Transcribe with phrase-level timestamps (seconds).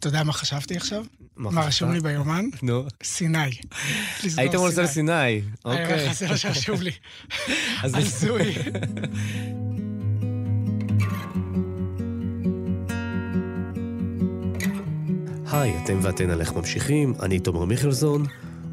[0.00, 1.04] אתה יודע מה חשבתי עכשיו?
[1.36, 1.60] מה?
[1.66, 2.44] רשום לי ביומן?
[2.62, 2.84] נו.
[3.02, 3.38] סיני.
[4.36, 6.06] היית רוצה לסיני, היה אוקיי.
[6.06, 6.90] לך, זה מה שרשום לי.
[7.82, 8.54] אז- הזוי.
[15.52, 18.26] היי, אתם ואתן על איך ממשיכים, אני תומר מיכלזון,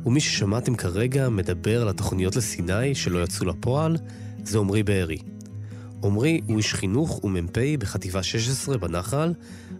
[0.06, 3.98] ומי ששמעתם כרגע מדבר על התוכניות לסיני שלא יצאו לפועל,
[4.44, 5.18] זה עמרי בארי.
[6.04, 9.34] עמרי הוא איש חינוך ומ"פ בחטיבה 16 בנחל,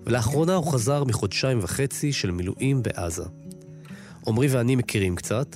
[0.08, 3.24] ולאחרונה הוא חזר מחודשיים וחצי של מילואים בעזה.
[4.28, 5.56] עמרי ואני מכירים קצת,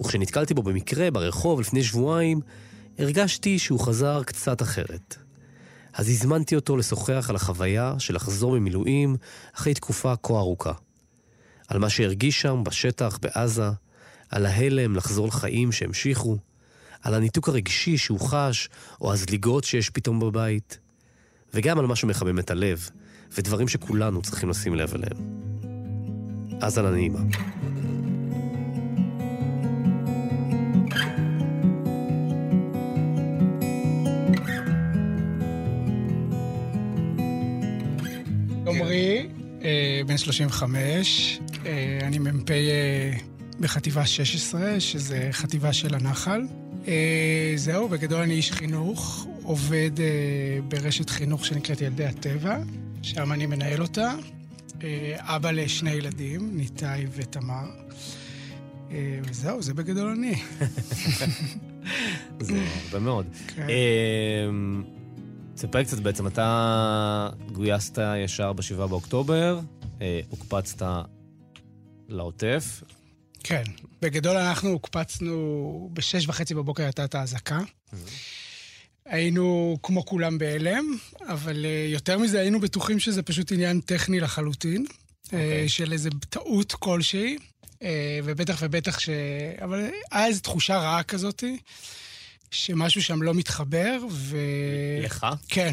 [0.00, 2.40] וכשנתקלתי בו במקרה ברחוב לפני שבועיים,
[2.98, 5.16] הרגשתי שהוא חזר קצת אחרת.
[5.92, 9.16] אז הזמנתי אותו לשוחח על החוויה של לחזור ממילואים
[9.54, 10.72] אחרי תקופה כה ארוכה.
[11.68, 13.70] על מה שהרגיש שם בשטח בעזה,
[14.28, 16.38] על ההלם לחזור לחיים שהמשיכו,
[17.02, 18.68] על הניתוק הרגשי שהוא חש,
[19.00, 20.78] או הזליגות שיש פתאום בבית,
[21.54, 22.90] וגם על מה שמחמם את הלב,
[23.38, 25.40] ודברים שכולנו צריכים לשים לב אליהם.
[26.60, 27.20] האזנה נעימה.
[38.66, 39.26] עמרי,
[39.62, 43.12] אה, בן 35, אה, אני מ"פ אה,
[43.60, 46.42] בחטיבה 16, שזה חטיבה של הנחל.
[47.56, 49.90] זהו, בגדול אני איש חינוך, עובד
[50.68, 52.58] ברשת חינוך שנקראת ילדי הטבע,
[53.02, 54.14] שם אני מנהל אותה.
[54.82, 57.64] אה, אבא לשני ילדים, ניתאי ותמר.
[58.90, 60.34] אה, וזהו, זה בגדול אני.
[62.40, 63.26] זה הרבה מאוד.
[63.56, 63.66] כן.
[64.48, 64.84] אמ,
[65.54, 69.60] תספר קצת בעצם, אתה גויסת ישר ב-7 באוקטובר,
[70.00, 70.86] אה, הוקפצת
[72.08, 72.82] לעוטף.
[73.44, 73.62] כן.
[74.02, 77.60] בגדול אנחנו הוקפצנו, בשש וחצי בבוקר הייתה את האזעקה.
[79.10, 80.84] היינו כמו כולם בהלם,
[81.28, 84.86] אבל אה, יותר מזה היינו בטוחים שזה פשוט עניין טכני לחלוטין,
[85.24, 85.64] אוקיי.
[85.64, 85.68] okay.
[85.68, 87.38] של איזה טעות כלשהי,
[87.82, 89.08] אה, ובטח ובטח ש...
[89.62, 91.56] אבל היה איזו תחושה רעה כזאתי,
[92.50, 94.36] שמשהו שם לא מתחבר, ו...
[95.02, 95.26] לך?
[95.48, 95.72] כן.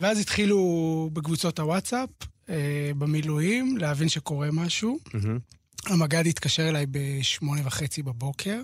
[0.00, 2.08] ואז התחילו בקבוצות הוואטסאפ,
[2.50, 4.98] אה, במילואים, להבין שקורה משהו.
[5.14, 5.38] מהמם,
[5.86, 8.60] המג"ד התקשר אליי בשמונה וחצי בבוקר.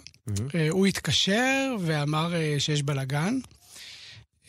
[0.54, 3.38] אה, הוא התקשר ואמר אה, שיש בלאגן.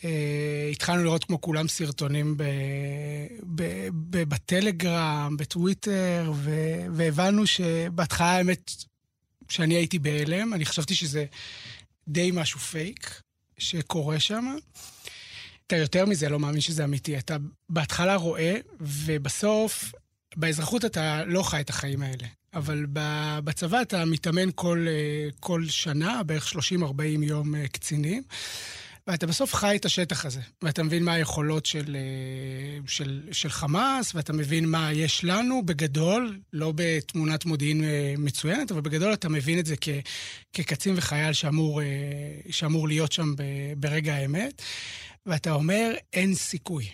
[0.04, 2.44] אה, התחלנו לראות כמו כולם סרטונים ב,
[3.42, 6.50] ב, ב, בטלגרם, בטוויטר, ו,
[6.92, 8.70] והבנו שבהתחלה האמת
[9.48, 11.24] שאני הייתי בהלם, אני חשבתי שזה
[12.08, 13.20] די משהו פייק
[13.58, 14.56] שקורה שם.
[15.66, 17.18] אתה יותר מזה לא מאמין שזה אמיתי.
[17.18, 17.36] אתה
[17.68, 19.92] בהתחלה רואה, ובסוף,
[20.36, 22.26] באזרחות אתה לא חי את החיים האלה.
[22.54, 22.86] אבל
[23.44, 28.22] בצבא אתה מתאמן כל, אה, כל שנה, בערך 30-40 יום אה, קצינים,
[29.06, 30.40] ואתה בסוף חי את השטח הזה.
[30.62, 36.38] ואתה מבין מה היכולות של, אה, של, של חמאס, ואתה מבין מה יש לנו בגדול,
[36.52, 39.88] לא בתמונת מודיעין אה, מצוינת, אבל בגדול אתה מבין את זה כ,
[40.52, 41.86] כקצין וחייל שאמור, אה,
[42.50, 43.34] שאמור להיות שם
[43.76, 44.62] ברגע האמת.
[45.26, 46.88] ואתה אומר, אין סיכוי.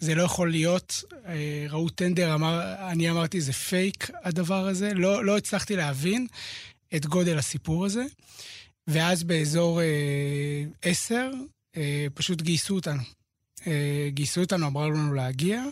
[0.00, 1.04] זה לא יכול להיות.
[1.70, 4.94] ראו טנדר אמר, אני אמרתי, זה פייק הדבר הזה.
[4.94, 6.26] לא, לא הצלחתי להבין
[6.94, 8.04] את גודל הסיפור הזה.
[8.86, 11.30] ואז באזור אה, עשר,
[11.76, 13.02] אה, פשוט גייסו אותנו.
[13.66, 15.64] אה, גייסו אותנו, אמרו לנו להגיע.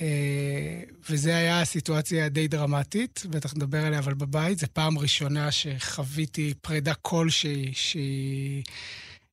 [0.00, 4.58] אה, וזה היה סיטואציה די דרמטית, בטח נדבר עליה, אבל בבית.
[4.58, 8.62] זו פעם ראשונה שחוויתי פרידה כלשהי שהיא,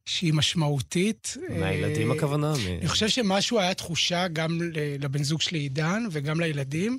[0.05, 1.37] שהיא משמעותית.
[1.59, 2.53] מהילדים אה, הכוונה?
[2.79, 4.59] אני חושב שמשהו היה תחושה גם
[4.99, 6.97] לבן זוג שלי עידן וגם לילדים,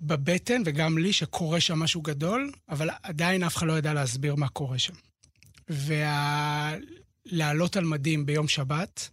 [0.00, 4.48] בבטן וגם לי, שקורה שם משהו גדול, אבל עדיין אף אחד לא ידע להסביר מה
[4.48, 4.94] קורה שם.
[7.30, 9.08] ולעלות על מדים ביום שבת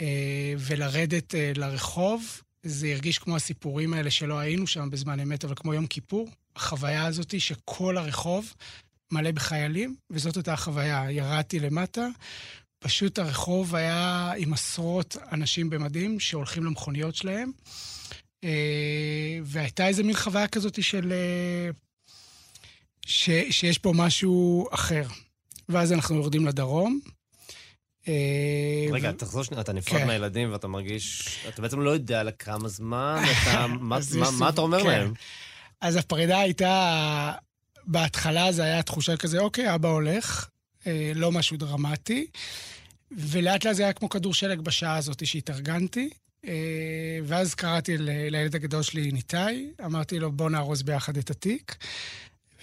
[0.00, 5.54] אה, ולרדת אה, לרחוב, זה הרגיש כמו הסיפורים האלה שלא היינו שם בזמן אמת, אבל
[5.56, 8.54] כמו יום כיפור, החוויה הזאת היא שכל הרחוב
[9.12, 11.10] מלא בחיילים, וזאת הייתה החוויה.
[11.10, 12.08] ירדתי למטה,
[12.78, 17.50] פשוט הרחוב היה עם עשרות אנשים במדים שהולכים למכוניות שלהם,
[19.44, 21.12] והייתה איזה מין חוויה כזאת של...
[21.12, 21.70] אה,
[23.06, 25.02] ש, שיש פה משהו אחר.
[25.68, 27.00] ואז אנחנו יורדים לדרום.
[28.08, 30.06] אה, רגע, ו- תחזור שנייה, אתה נפרד כן.
[30.06, 34.80] מהילדים ואתה מרגיש, אתה בעצם לא יודע לכמה זמן, אתה, מה- מה- מה אתה אומר
[34.80, 34.86] כן.
[34.86, 35.12] להם?
[35.80, 37.32] אז הפרידה הייתה,
[37.84, 40.48] בהתחלה זה היה תחושה כזה, אוקיי, אבא הולך,
[40.86, 42.26] אה, לא משהו דרמטי,
[43.10, 46.27] ולאט לאט זה היה כמו כדור שלג בשעה הזאת שהתארגנתי, אה,
[47.24, 51.76] ואז קראתי לילד הגדול שלי, ניתאי, אמרתי לו, בוא נארוז ביחד את התיק.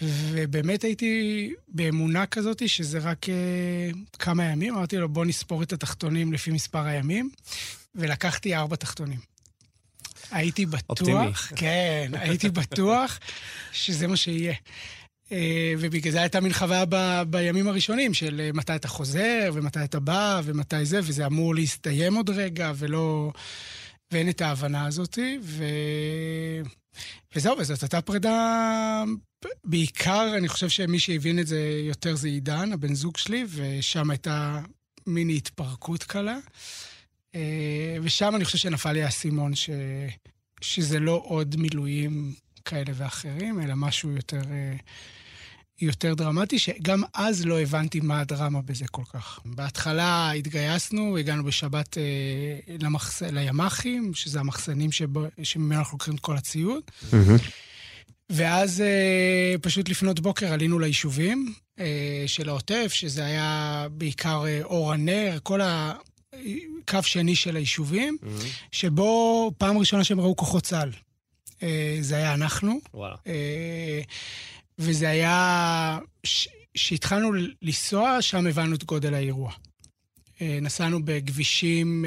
[0.01, 3.89] ובאמת הייתי באמונה כזאת שזה רק אה,
[4.19, 7.29] כמה ימים, אמרתי לו, בוא נספור את התחתונים לפי מספר הימים,
[7.95, 9.19] ולקחתי ארבע תחתונים.
[10.31, 11.33] הייתי בטוח, אופטימי.
[11.55, 13.19] כן, הייתי בטוח
[13.71, 14.53] שזה מה שיהיה.
[15.31, 19.83] אה, ובגלל זה הייתה מין חוויה ב, בימים הראשונים של אה, מתי אתה חוזר, ומתי
[19.83, 23.31] אתה בא, ומתי זה, וזה אמור להסתיים עוד רגע, ולא...
[24.11, 25.63] ואין את ההבנה הזאת, ו...
[27.35, 29.03] וזהו, וזאת הייתה פרידה...
[29.63, 34.61] בעיקר, אני חושב שמי שהבין את זה יותר זה עידן, הבן זוג שלי, ושם הייתה
[35.07, 36.37] מיני התפרקות קלה.
[37.35, 39.69] אה, ושם אני חושב שנפל לי האסימון ש...
[40.61, 42.33] שזה לא עוד מילואים
[42.65, 44.41] כאלה ואחרים, אלא משהו יותר,
[45.81, 49.39] יותר דרמטי, שגם אז לא הבנתי מה הדרמה בזה כל כך.
[49.45, 52.03] בהתחלה התגייסנו, הגענו בשבת אה,
[52.79, 53.21] למחס...
[53.21, 55.25] לימ"חים, שזה המחסנים שבו...
[55.43, 56.83] שממנו אנחנו לוקחים את כל הציוד.
[57.11, 57.41] Mm-hmm.
[58.29, 64.93] ואז אה, פשוט לפנות בוקר עלינו ליישובים אה, של העוטף, שזה היה בעיקר אה, אור
[64.93, 68.45] הנר, כל הקו שני של היישובים, mm-hmm.
[68.71, 70.91] שבו פעם ראשונה שהם ראו כוחות צה"ל.
[71.63, 72.79] אה, זה היה אנחנו.
[72.93, 73.15] וואלה.
[73.27, 74.01] אה,
[74.79, 75.99] וזה היה...
[76.73, 77.31] כשהתחלנו
[77.61, 79.51] לנסוע, שם הבנו את גודל האירוע.
[80.41, 82.05] אה, נסענו בכבישים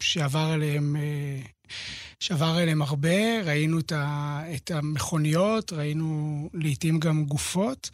[0.00, 0.96] שעבר עליהם,
[2.20, 3.78] שעבר עליהם הרבה, ראינו
[4.54, 7.90] את המכוניות, ראינו לעתים גם גופות,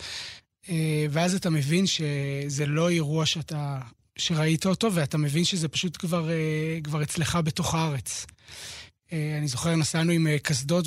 [1.10, 3.80] ואז אתה מבין שזה לא אירוע שאתה,
[4.18, 6.28] שראית אותו, ואתה מבין שזה פשוט כבר,
[6.84, 8.26] כבר אצלך בתוך הארץ.
[9.12, 10.86] אה, אני זוכר, נסענו עם אה, קסדות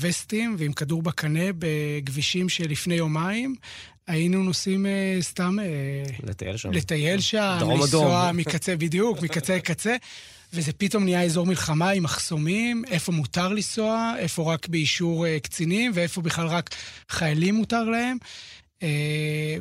[0.00, 3.54] ווסטים ועם כדור בקנה בכבישים שלפני יומיים.
[4.06, 5.56] היינו נוסעים אה, סתם...
[6.22, 6.70] לטייל שם.
[6.72, 9.96] לטייל שם, דרום לנסוע מקצה, בדיוק, מקצה לקצה.
[10.52, 16.20] וזה פתאום נהיה אזור מלחמה עם מחסומים, איפה מותר לנסוע, איפה רק באישור קצינים, ואיפה
[16.20, 16.70] בכלל רק
[17.08, 18.16] חיילים מותר להם.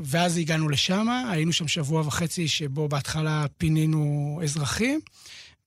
[0.03, 4.99] ואז הגענו לשם, היינו שם שבוע וחצי שבו בהתחלה פינינו אזרחים,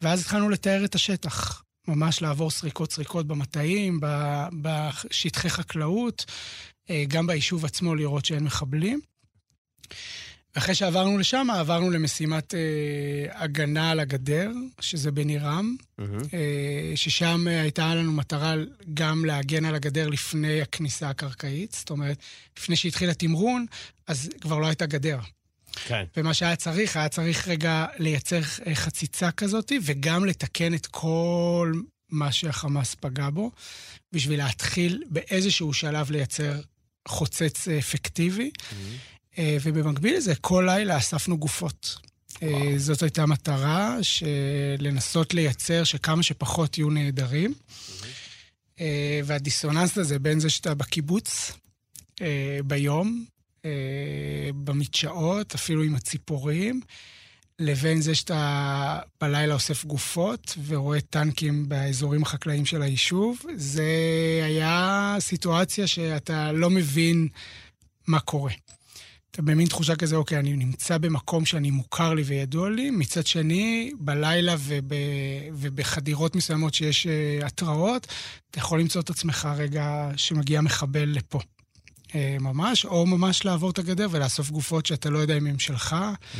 [0.02, 1.62] ואז התחלנו לתאר את השטח.
[1.90, 4.00] ממש לעבור סריקות-סריקות במטעים,
[4.62, 6.24] בשטחי חקלאות,
[6.90, 9.00] אה, גם ביישוב עצמו לראות שאין מחבלים.
[10.54, 14.50] ואחרי שעברנו לשם, עברנו למשימת אה, הגנה על הגדר,
[14.80, 16.04] שזה בנירם, mm-hmm.
[16.34, 18.54] אה, ששם הייתה לנו מטרה
[18.94, 21.72] גם להגן על הגדר לפני הכניסה הקרקעית.
[21.72, 22.18] זאת אומרת,
[22.58, 23.66] לפני שהתחיל התמרון,
[24.06, 25.18] אז כבר לא הייתה גדר.
[25.74, 26.04] כן.
[26.16, 31.72] ומה שהיה צריך, היה צריך רגע לייצר אה, חציצה כזאת, וגם לתקן את כל
[32.08, 33.50] מה שהחמאס פגע בו,
[34.12, 36.60] בשביל להתחיל באיזשהו שלב לייצר
[37.08, 38.50] חוצץ אה, אפקטיבי.
[38.56, 39.40] Mm-hmm.
[39.62, 41.96] ובמקביל לזה, כל לילה אספנו גופות.
[42.42, 42.78] וואו.
[42.78, 43.96] זאת הייתה מטרה,
[44.78, 47.54] לנסות לייצר שכמה שפחות יהיו נעדרים.
[47.54, 48.80] Mm-hmm.
[49.24, 51.52] והדיסוננס הזה בין זה שאתה בקיבוץ
[52.64, 53.39] ביום, אה,
[54.64, 56.80] במדשאות, אפילו עם הציפורים,
[57.58, 63.38] לבין זה שאתה בלילה אוסף גופות ורואה טנקים באזורים החקלאיים של היישוב.
[63.54, 63.92] זה
[64.44, 67.28] היה סיטואציה שאתה לא מבין
[68.06, 68.52] מה קורה.
[69.30, 73.92] אתה במין תחושה כזה, אוקיי, אני נמצא במקום שאני מוכר לי וידוע לי, מצד שני,
[73.98, 74.92] בלילה וב,
[75.52, 78.06] ובחדירות מסוימות שיש uh, התראות,
[78.50, 81.40] אתה יכול למצוא את עצמך רגע שמגיע מחבל לפה.
[82.14, 85.92] אה, ממש, או ממש לעבור את הגדר ולאסוף גופות שאתה לא יודע אם הן שלך,
[85.92, 86.36] mm.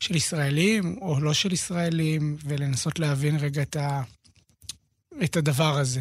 [0.00, 4.02] של ישראלים או לא של ישראלים, ולנסות להבין רגע את, ה,
[5.24, 6.00] את הדבר הזה.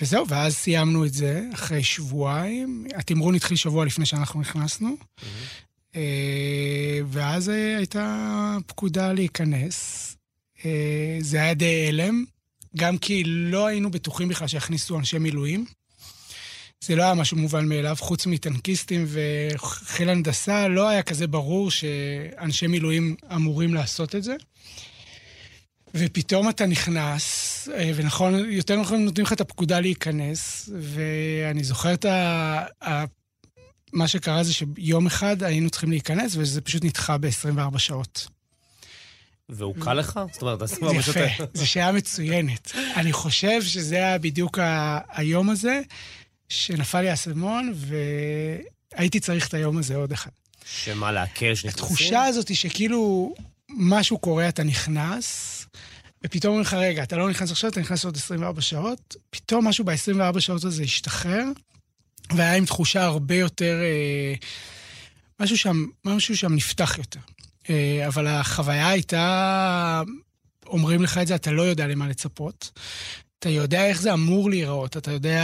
[0.00, 2.86] וזהו, ואז סיימנו את זה אחרי שבועיים.
[2.94, 4.96] התמרון התחיל שבוע לפני שאנחנו נכנסנו.
[4.96, 5.94] Mm-hmm.
[7.06, 10.08] ואז הייתה פקודה להיכנס.
[11.20, 12.24] זה היה די הלם,
[12.76, 15.64] גם כי לא היינו בטוחים בכלל שיכניסו אנשי מילואים.
[16.82, 22.66] זה לא היה משהו מובן מאליו, חוץ מטנקיסטים וחיל הנדסה, לא היה כזה ברור שאנשי
[22.66, 24.36] מילואים אמורים לעשות את זה.
[25.94, 32.04] ופתאום אתה נכנס, אה, ונכון, יותר נכון נותנים לך את הפקודה להיכנס, ואני זוכר את
[32.04, 33.04] ה...
[33.92, 38.28] מה שקרה זה שיום אחד היינו צריכים להיכנס, וזה פשוט נדחה ב-24 שעות.
[39.48, 40.20] והוא קל לך?
[40.32, 41.16] זאת אומרת, 24 שעות...
[41.16, 42.72] יפה, זו שאלה מצוינת.
[42.96, 44.58] אני חושב שזה היה בדיוק
[45.08, 45.80] היום הזה.
[46.52, 47.74] שנפל לי האסימון,
[48.94, 50.30] והייתי צריך את היום הזה עוד אחד.
[50.66, 51.84] שמה, להקל שנכנסים?
[51.84, 53.34] התחושה הזאת היא שכאילו
[53.68, 55.58] משהו קורה, אתה נכנס,
[56.24, 59.84] ופתאום אומרים לך, רגע, אתה לא נכנס עכשיו, אתה נכנס עוד 24 שעות, פתאום משהו
[59.84, 61.44] ב-24 שעות הזה השתחרר,
[62.30, 63.80] והיה עם תחושה הרבה יותר...
[63.82, 64.34] אה,
[65.40, 67.20] משהו שם, משהו שם נפתח יותר.
[67.70, 70.02] אה, אבל החוויה הייתה,
[70.66, 72.70] אומרים לך את זה, אתה לא יודע למה לצפות.
[73.38, 75.42] אתה יודע איך זה אמור להיראות, אתה יודע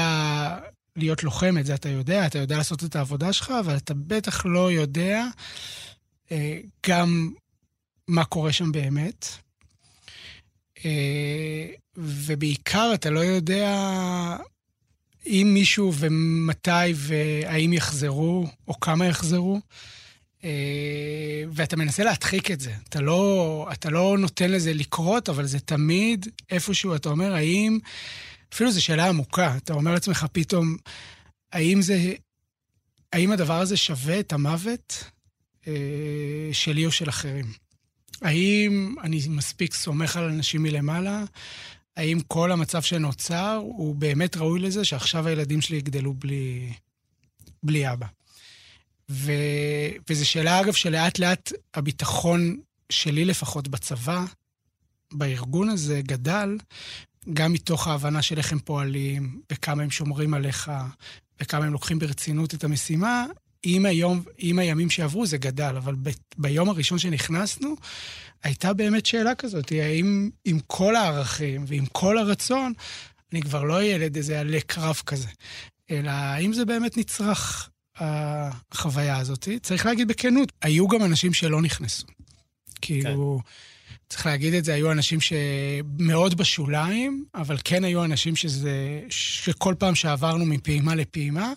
[0.98, 4.46] להיות לוחם, את זה אתה יודע, אתה יודע לעשות את העבודה שלך, אבל אתה בטח
[4.46, 5.24] לא יודע
[6.32, 7.30] אה, גם
[8.08, 9.26] מה קורה שם באמת.
[11.96, 13.76] ובעיקר אתה לא יודע
[15.26, 19.60] אם מישהו ומתי והאם יחזרו, או כמה יחזרו.
[21.52, 22.72] ואתה מנסה להדחיק את זה.
[22.88, 27.78] אתה לא, אתה לא נותן לזה לקרות, אבל זה תמיד איפשהו, אתה אומר, האם...
[28.52, 29.56] אפילו זו שאלה עמוקה.
[29.56, 30.76] אתה אומר לעצמך פתאום,
[31.52, 32.14] האם זה...
[33.12, 35.04] האם הדבר הזה שווה את המוות
[35.66, 35.72] אה,
[36.52, 37.52] שלי או של אחרים?
[38.22, 41.24] האם אני מספיק סומך על אנשים מלמעלה?
[41.96, 46.72] האם כל המצב שנוצר הוא באמת ראוי לזה שעכשיו הילדים שלי יגדלו בלי,
[47.62, 48.06] בלי אבא?
[49.10, 49.32] ו...
[50.10, 54.24] וזו שאלה, אגב, שלאט לאט הביטחון שלי לפחות בצבא,
[55.12, 56.56] בארגון הזה, גדל,
[57.32, 60.70] גם מתוך ההבנה של איך הם פועלים, וכמה הם שומרים עליך,
[61.42, 63.26] וכמה הם לוקחים ברצינות את המשימה,
[63.62, 67.76] עם, היום, עם הימים שעברו זה גדל, אבל ב, ביום הראשון שנכנסנו,
[68.42, 72.73] הייתה באמת שאלה כזאת, האם עם כל הערכים ועם כל הרצון,
[73.32, 75.28] אני כבר לא ילד איזה עלי קרב כזה,
[75.90, 77.70] אלא האם זה באמת נצרך,
[78.00, 79.49] החוויה הזאת.
[79.62, 82.06] צריך להגיד בכנות, היו גם אנשים שלא נכנסו.
[82.80, 83.50] כאילו, כן.
[84.08, 89.94] צריך להגיד את זה, היו אנשים שמאוד בשוליים, אבל כן היו אנשים שזה, שכל פעם
[89.94, 91.52] שעברנו מפעימה לפעימה,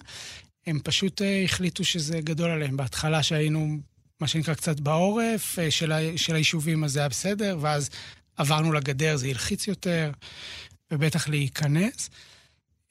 [0.67, 2.77] הם פשוט אה, החליטו שזה גדול עליהם.
[2.77, 3.77] בהתחלה שהיינו,
[4.19, 7.89] מה שנקרא, קצת בעורף אה, של, ה, של היישובים, אז זה היה בסדר, ואז
[8.37, 10.11] עברנו לגדר, זה הלחיץ יותר,
[10.91, 12.09] ובטח להיכנס.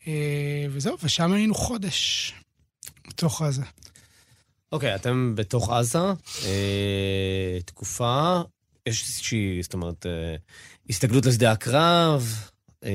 [0.07, 2.35] אה, וזהו, ושם היינו חודש,
[3.09, 3.63] בתוך עזה.
[4.73, 5.99] אוקיי, okay, אתם בתוך עזה,
[7.65, 8.41] תקופה,
[8.87, 10.37] יש איזושהי, זאת אומרת, אה,
[10.91, 12.35] הסתגלות לשדה הקרב,
[12.85, 12.91] אה,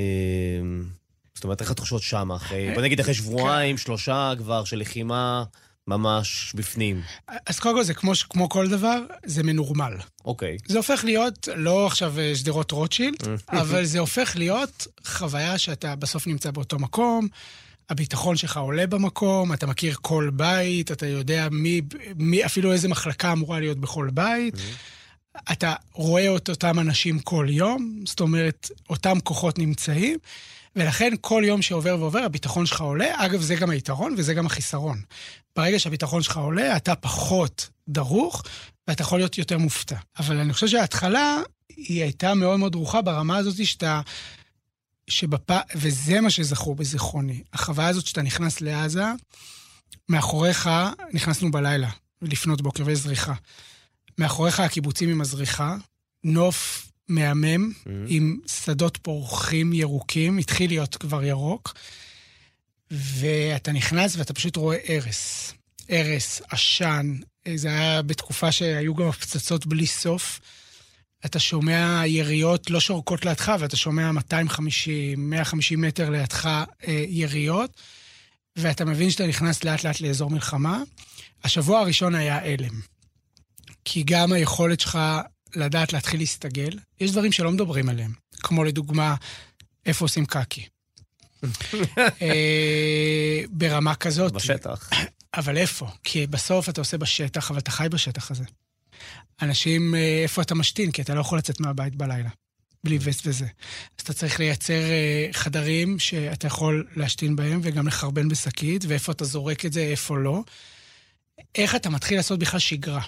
[1.36, 5.44] זאת אומרת, איך התחושות שם אחרי, בוא נגיד אחרי שבועיים, שלושה כבר של לחימה
[5.88, 7.02] ממש בפנים?
[7.46, 9.94] אז קודם כל זה כמו, כמו כל דבר, זה מנורמל.
[10.26, 10.58] אוקיי.
[10.68, 13.18] זה הופך להיות, לא עכשיו אה, שדרות רוטשילד,
[13.50, 17.28] אבל זה הופך להיות חוויה שאתה בסוף נמצא באותו מקום.
[17.90, 21.82] הביטחון שלך עולה במקום, אתה מכיר כל בית, אתה יודע מי,
[22.16, 24.56] מי אפילו איזה מחלקה אמורה להיות בכל בית.
[24.56, 24.96] Mm-hmm.
[25.52, 30.18] אתה רואה את אותם אנשים כל יום, זאת אומרת, אותם כוחות נמצאים,
[30.76, 33.26] ולכן כל יום שעובר ועובר, הביטחון שלך עולה.
[33.26, 35.02] אגב, זה גם היתרון וזה גם החיסרון.
[35.56, 38.44] ברגע שהביטחון שלך עולה, אתה פחות דרוך,
[38.88, 39.98] ואתה יכול להיות יותר מופתע.
[40.20, 41.38] אבל אני חושב שההתחלה,
[41.70, 44.02] היא הייתה מאוד מאוד דרוכה ברמה הזאת שאתה...
[45.08, 45.52] שבפ...
[45.76, 47.44] וזה מה שזכור בזיכרוני.
[47.54, 49.06] החוויה הזאת שאתה נכנס לעזה,
[50.10, 50.70] מאחוריך,
[51.14, 51.90] נכנסנו בלילה,
[52.22, 53.34] לפנות בוקר, ויש זריחה.
[54.18, 55.76] מאחוריך הקיבוצים עם הזריחה,
[56.24, 57.90] נוף מהמם, mm-hmm.
[58.08, 61.74] עם שדות פורחים ירוקים, התחיל להיות כבר ירוק,
[62.92, 65.54] ואתה נכנס ואתה פשוט רואה הרס.
[65.90, 67.16] הרס, עשן,
[67.56, 70.40] זה היה בתקופה שהיו גם הפצצות בלי סוף.
[71.26, 76.46] אתה שומע יריות לא שורקות לידך, ואתה שומע 250, 150 מטר לידך
[76.88, 77.82] אה, יריות,
[78.56, 80.82] ואתה מבין שאתה נכנס לאט-לאט לאזור מלחמה.
[81.44, 82.95] השבוע הראשון היה הלם.
[83.86, 85.00] כי גם היכולת שלך
[85.56, 88.14] לדעת להתחיל להסתגל, יש דברים שלא מדברים עליהם,
[88.44, 89.16] כמו לדוגמה,
[89.86, 90.68] איפה עושים קקי.
[92.22, 94.32] אה, ברמה כזאת.
[94.34, 94.90] בשטח.
[95.36, 95.88] אבל איפה?
[96.04, 98.44] כי בסוף אתה עושה בשטח, אבל אתה חי בשטח הזה.
[99.42, 100.92] אנשים, אה, איפה אתה משתין?
[100.92, 102.30] כי אתה לא יכול לצאת מהבית בלילה,
[102.84, 103.46] בלי וסט וזה.
[103.46, 109.26] אז אתה צריך לייצר אה, חדרים שאתה יכול להשתין בהם וגם לחרבן בשקית, ואיפה אתה
[109.26, 110.44] זורק את זה, איפה לא.
[111.56, 113.02] איך אתה מתחיל לעשות בכלל שגרה.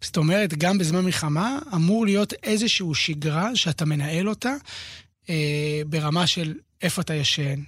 [0.00, 4.54] זאת אומרת, גם בזמן מלחמה אמור להיות איזושהי שגרה שאתה מנהל אותה
[5.28, 7.60] אה, ברמה של איפה אתה ישן,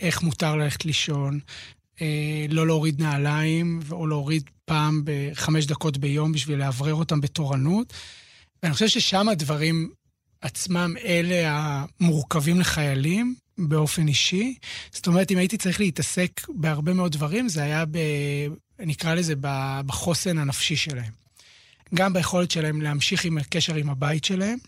[0.00, 1.40] איך מותר ללכת לישון,
[2.00, 7.92] אה, לא להוריד נעליים, או להוריד פעם בחמש דקות ביום בשביל לאוורר אותם בתורנות.
[8.62, 9.90] ואני חושב ששם הדברים
[10.40, 11.42] עצמם אלה
[12.00, 14.54] המורכבים לחיילים באופן אישי.
[14.92, 17.98] זאת אומרת, אם הייתי צריך להתעסק בהרבה מאוד דברים, זה היה, ב,
[18.78, 19.34] נקרא לזה,
[19.86, 21.23] בחוסן הנפשי שלהם.
[21.94, 24.58] גם ביכולת שלהם להמשיך עם הקשר עם הבית שלהם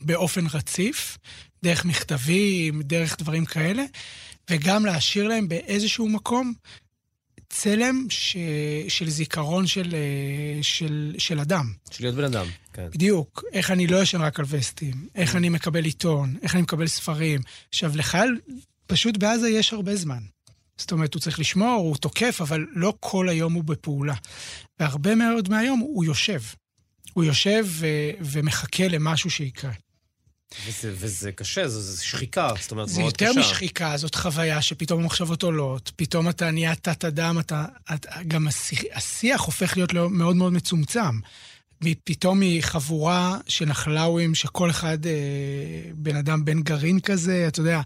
[0.00, 1.18] באופן רציף,
[1.62, 3.84] דרך מכתבים, דרך דברים כאלה,
[4.50, 6.52] וגם להשאיר להם באיזשהו מקום
[7.48, 8.36] צלם ש...
[8.88, 11.72] של זיכרון של, אה, של, של אדם.
[11.90, 12.88] של להיות בן אדם, כן.
[12.94, 13.44] בדיוק.
[13.52, 17.40] איך אני לא ישן רק על וסטים, איך אני מקבל עיתון, איך אני מקבל ספרים.
[17.68, 18.40] עכשיו, לחייל
[18.86, 20.20] פשוט בעזה יש הרבה זמן.
[20.80, 24.14] זאת אומרת, הוא צריך לשמור, הוא תוקף, אבל לא כל היום הוא בפעולה.
[24.80, 26.40] והרבה מאוד מהיום הוא יושב.
[27.12, 27.86] הוא יושב ו...
[28.20, 29.72] ומחכה למשהו שיקרה.
[30.66, 33.24] וזה, וזה קשה, זו, זו שחיקה, זאת אומרת, מאוד קשה.
[33.26, 38.48] זה יותר משחיקה, זאת חוויה שפתאום המחשבות עולות, פתאום אתה נהיה תת-אדם, אתה, אתה, גם
[38.48, 41.20] השיח, השיח הופך להיות מאוד מאוד מצומצם.
[42.04, 45.12] פתאום מחבורה של נחלאווים, שכל אחד אה,
[45.94, 47.80] בן אדם בן גרעין כזה, אתה יודע,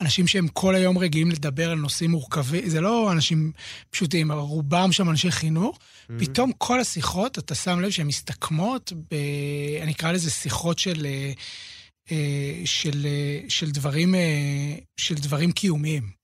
[0.00, 3.52] אנשים שהם כל היום רגילים לדבר על נושאים מורכבים, זה לא אנשים
[3.90, 5.78] פשוטים, רובם שם אנשי חינוך.
[5.78, 6.12] Mm-hmm.
[6.18, 9.14] פתאום כל השיחות, אתה שם לב שהן מסתכמות, ב,
[9.82, 11.32] אני אקרא לזה שיחות של, אה,
[12.10, 16.20] אה של, אה, של, דברים, אה, של דברים קיומיים.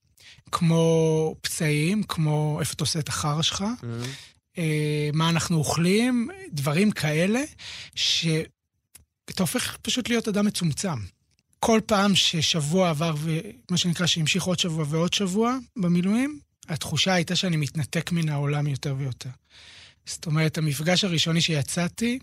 [0.53, 3.61] כמו פצעים, כמו איפה אתה עושה את החרא שלך.
[3.61, 4.36] Mm-hmm.
[4.59, 7.41] אה, מה אנחנו אוכלים, דברים כאלה,
[7.95, 10.99] שאתה הופך פשוט להיות אדם מצומצם.
[11.61, 17.57] כל פעם ששבוע עבר, ומה שנקרא, שהמשיך עוד שבוע ועוד שבוע במילואים, התחושה הייתה שאני
[17.57, 19.31] מתנתק מן העולם יותר ויותר.
[20.07, 22.19] זאת אומרת, המפגש הראשוני שיצאתי,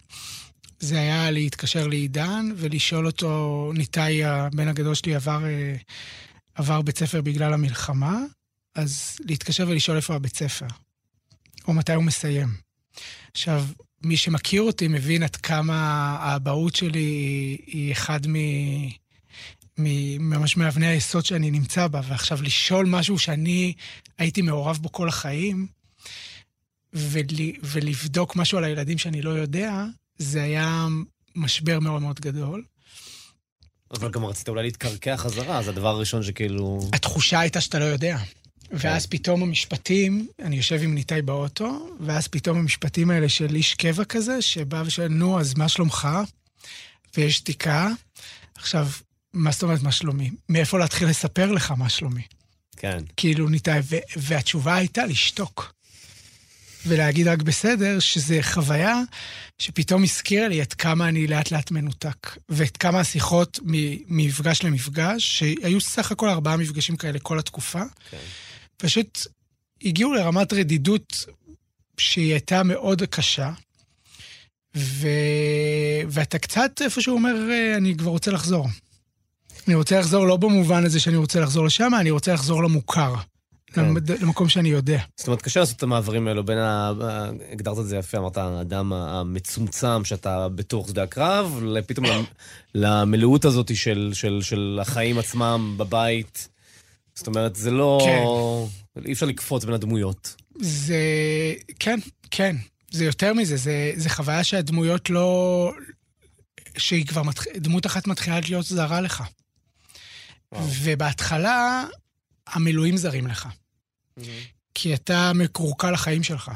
[0.80, 5.76] זה היה להתקשר לעידן ולשאול אותו, ניתאי, הבן הגדול שלי, עבר, אה,
[6.56, 8.20] עבר בית ספר בגלל המלחמה,
[8.76, 10.68] אז להתקשר ולשאול איפה הבית ספר.
[11.68, 12.48] או מתי הוא מסיים.
[13.32, 13.66] עכשיו,
[14.02, 15.76] מי שמכיר אותי מבין עד כמה
[16.20, 18.36] האבהות שלי היא, היא אחד מ...
[20.20, 23.74] ממש מאבני היסוד שאני נמצא בה, ועכשיו לשאול משהו שאני
[24.18, 25.68] הייתי מעורב בו כל החיים,
[26.94, 27.24] ול,
[27.64, 29.86] ולבדוק משהו על הילדים שאני לא יודע,
[30.18, 30.88] זה היה
[31.36, 32.64] משבר מאוד מאוד גדול.
[33.92, 36.80] אבל גם רצית אולי להתקרקע חזרה, זה הדבר הראשון שכאילו...
[36.94, 38.18] התחושה הייתה שאתה לא יודע.
[38.74, 44.06] ואז פתאום המשפטים, אני יושב עם ניתאי באוטו, ואז פתאום המשפטים האלה של איש קבע
[44.06, 46.08] כזה, שבא ושואל, נו, אז מה שלומך?
[47.18, 47.90] ויש שתיקה.
[48.56, 48.88] עכשיו,
[49.34, 50.32] מה זאת אומרת מה שלומי?
[50.50, 52.22] מאיפה להתחיל לספר לך מה שלומי?
[52.78, 52.98] כן.
[53.18, 53.80] כאילו, ניתאי,
[54.18, 55.74] והתשובה הייתה לשתוק.
[56.86, 59.02] ולהגיד רק בסדר, שזו חוויה
[59.60, 63.60] שפתאום הזכירה לי עד כמה אני לאט לאט מנותק, ואת כמה השיחות
[64.08, 68.18] ממפגש למפגש, שהיו סך הכל ארבעה מפגשים כאלה כל התקופה, כן.
[68.78, 69.28] פשוט
[69.84, 71.26] הגיעו לרמת רדידות
[71.98, 73.52] שהיא הייתה מאוד קשה,
[74.76, 75.08] ו...
[76.10, 77.36] ואתה קצת איפשהו אומר,
[77.78, 78.68] אני כבר רוצה לחזור.
[79.68, 83.16] אני רוצה לחזור לא במובן הזה שאני רוצה לחזור לשם, אני רוצה לחזור למוכר.
[83.74, 83.94] כן.
[84.22, 85.00] למקום שאני יודע.
[85.18, 86.92] זאת אומרת, קשה לעשות את המעברים האלו בין ה...
[87.52, 92.06] הגדרת את זה יפה, אמרת, האדם המצומצם שאתה בתוך שדה הקרב, פתאום
[92.76, 96.48] למלאות הזאת של, של, של החיים עצמם בבית.
[97.16, 98.00] זאת אומרת, זה לא...
[98.06, 99.02] כן.
[99.06, 100.36] אי אפשר לקפוץ בין הדמויות.
[100.60, 101.04] זה...
[101.80, 102.00] כן,
[102.32, 102.56] כן.
[102.92, 105.72] זה יותר מזה, זה, זה חוויה שהדמויות לא...
[106.78, 107.24] שהיא כבר...
[107.24, 107.44] מתח...
[107.56, 109.24] דמות אחת מתחילה להיות זרה לך.
[110.52, 110.68] וואו.
[110.82, 111.86] ובהתחלה,
[112.48, 113.48] המילואים זרים לך.
[113.48, 114.24] Mm-hmm.
[114.74, 116.52] כי אתה מקורקע לחיים שלך.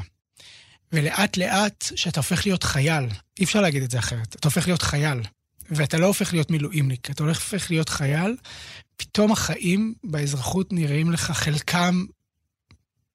[0.93, 3.03] ולאט לאט, שאתה הופך להיות חייל,
[3.39, 5.19] אי אפשר להגיד את זה אחרת, אתה הופך להיות חייל,
[5.71, 8.35] ואתה לא הופך להיות מילואימניק, אתה הופך להיות חייל,
[8.97, 12.05] פתאום החיים באזרחות נראים לך חלקם,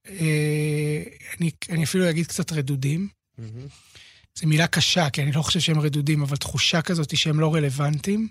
[0.09, 1.03] אה,
[1.41, 3.09] אני, אני אפילו אגיד קצת רדודים.
[3.39, 3.43] Mm-hmm.
[4.35, 8.29] זו מילה קשה, כי אני לא חושב שהם רדודים, אבל תחושה כזאת שהם לא רלוונטיים.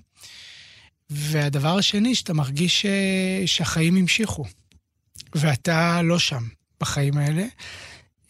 [1.09, 2.85] והדבר השני, שאתה מרגיש ש...
[2.85, 4.45] אה, שהחיים המשיכו.
[5.35, 6.43] ואתה לא שם
[6.79, 7.45] בחיים האלה.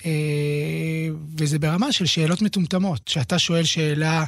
[0.06, 1.08] אה,
[1.38, 4.26] וזה ברמה של שאלות מטומטמות, שאתה שואל שאלה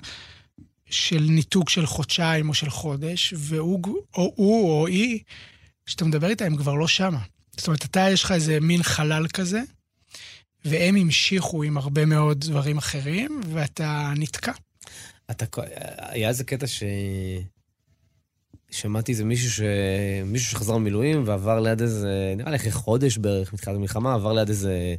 [0.94, 3.82] של ניתוק של חודשיים או של חודש, והוא
[4.16, 5.20] או הוא או היא,
[5.86, 7.20] שאתה מדבר איתה, הם כבר לא שמה.
[7.58, 9.62] זאת אומרת, אתה, יש לך איזה מין חלל כזה,
[10.66, 14.52] והם המשיכו עם הרבה מאוד דברים אחרים, ואתה נתקע.
[15.32, 15.46] אתה,
[15.98, 16.84] היה איזה קטע ש...
[18.72, 19.62] שמעתי איזה מישהו, ש...
[20.26, 24.50] מישהו שחזר ממילואים ועבר ליד איזה, נראה לי אחרי חודש בערך מתחילת המלחמה, עבר ליד
[24.50, 24.96] איזה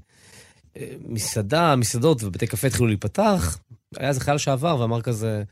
[0.76, 3.58] אה, מסעדה, מסעדות ובתי קפה התחילו להיפתח.
[3.96, 5.42] היה איזה חייל שעבר ואמר כזה,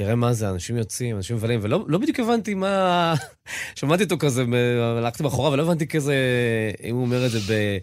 [0.00, 3.14] תראה מה זה, אנשים יוצאים, אנשים מבלים, ולא לא בדיוק הבנתי מה...
[3.78, 4.44] שמעתי אותו כזה,
[4.98, 6.14] הלכתי מאחורה ולא הבנתי כזה,
[6.84, 7.78] אם הוא אומר את זה ב...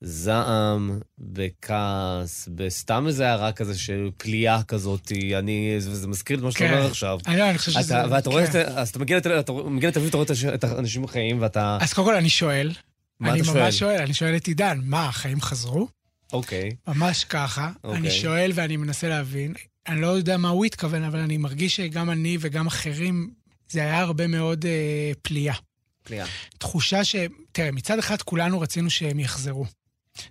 [0.00, 6.64] זעם, בכעס, בסתם איזה הערה כזה של פליאה כזאת, אני, זה מזכיר את מה שאתה
[6.64, 6.90] אומר כן.
[6.90, 7.18] עכשיו.
[7.26, 7.94] אני חושב שזה...
[8.10, 8.64] ואתה רואה, כן.
[8.76, 11.78] אז אתה מגיע לתל אביב, אתה רואה את האנשים החיים ואתה...
[11.80, 12.72] אז קודם כל אני שואל.
[13.20, 13.56] מה אתה שואל?
[13.56, 15.88] אני ממש שואל, אני שואל את עידן, מה, החיים חזרו?
[16.32, 16.70] אוקיי.
[16.88, 17.70] ממש ככה.
[17.84, 18.10] אני אוקיי.
[18.10, 19.54] שואל ואני מנסה להבין.
[19.88, 23.30] אני לא יודע מה הוא התכוון, אבל אני מרגיש שגם אני וגם אחרים,
[23.68, 25.54] זה היה הרבה מאוד אה, פליאה.
[26.02, 26.26] פליאה.
[26.58, 27.16] תחושה ש...
[27.52, 29.66] תראה, מצד אחד כולנו רצינו שהם יחזרו.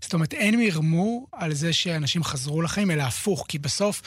[0.01, 4.01] זאת אומרת, אין מרמור על זה שאנשים חזרו לחיים, אלא הפוך, כי בסוף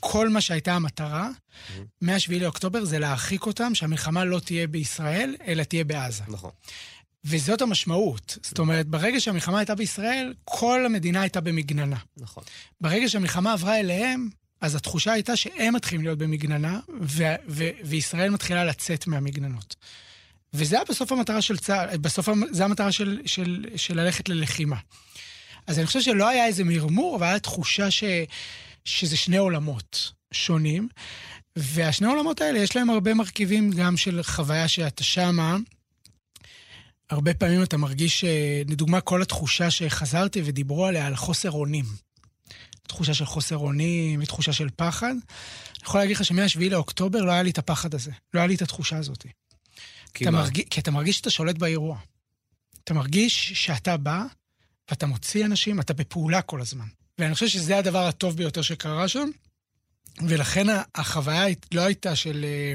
[0.00, 1.82] כל מה שהייתה המטרה, mm-hmm.
[2.02, 6.22] מ-7 לאוקטובר, זה להרחיק אותם, שהמלחמה לא תהיה בישראל, אלא תהיה בעזה.
[6.28, 6.50] נכון.
[7.24, 8.38] וזאת המשמעות.
[8.42, 11.96] זאת אומרת, ברגע שהמלחמה הייתה בישראל, כל המדינה הייתה במגננה.
[12.16, 12.44] נכון.
[12.80, 14.28] ברגע שהמלחמה עברה אליהם,
[14.60, 19.76] אז התחושה הייתה שהם מתחילים להיות במגננה, ו- ו- וישראל מתחילה לצאת מהמגננות.
[20.54, 24.76] וזה היה בסוף המטרה של צה"ל, בסוף זה המטרה של, של, של ללכת ללחימה.
[25.66, 28.04] אז אני חושב שלא היה איזה מרמור, אבל הייתה תחושה ש,
[28.84, 30.88] שזה שני עולמות שונים,
[31.56, 35.56] והשני העולמות האלה, יש להם הרבה מרכיבים גם של חוויה שאתה שמה.
[37.10, 41.84] הרבה פעמים אתה מרגיש, אה, לדוגמה, כל התחושה שחזרתי ודיברו עליה, על חוסר אונים.
[42.88, 45.10] תחושה של חוסר אונים ותחושה של פחד.
[45.10, 48.54] אני יכול להגיד לך שמ-7 לאוקטובר לא היה לי את הפחד הזה, לא היה לי
[48.54, 49.26] את התחושה הזאת.
[50.14, 50.30] כי מה?
[50.30, 51.98] מרגיש, כי אתה מרגיש שאתה שולט באירוע.
[52.84, 54.22] אתה מרגיש שאתה בא
[54.90, 56.86] ואתה מוציא אנשים, אתה בפעולה כל הזמן.
[57.18, 59.30] ואני חושב שזה הדבר הטוב ביותר שקרה שם,
[60.28, 62.74] ולכן החוויה לא הייתה של, אה,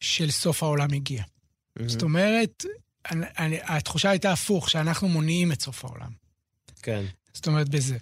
[0.00, 1.22] של סוף העולם הגיע.
[1.22, 1.88] Mm-hmm.
[1.88, 2.64] זאת אומרת,
[3.10, 6.10] אני, אני, התחושה הייתה הפוך, שאנחנו מונעים את סוף העולם.
[6.82, 7.04] כן.
[7.34, 7.96] זאת אומרת, בזה.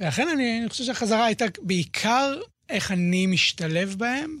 [0.00, 2.34] ולכן אני, אני חושב שהחזרה הייתה בעיקר
[2.68, 4.38] איך אני משתלב בהם,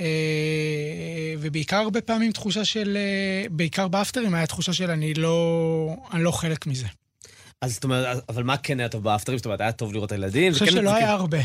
[0.00, 6.22] אה, ובעיקר הרבה פעמים תחושה של, אה, בעיקר באפטרים היה תחושה של אני לא, אני
[6.22, 6.86] לא חלק מזה.
[7.60, 9.38] אז זאת אומרת, אבל מה כן היה טוב באפטרים?
[9.38, 10.44] זאת אומרת, היה טוב לראות את הילדים?
[10.46, 11.38] אני חושב שלא היה הרבה.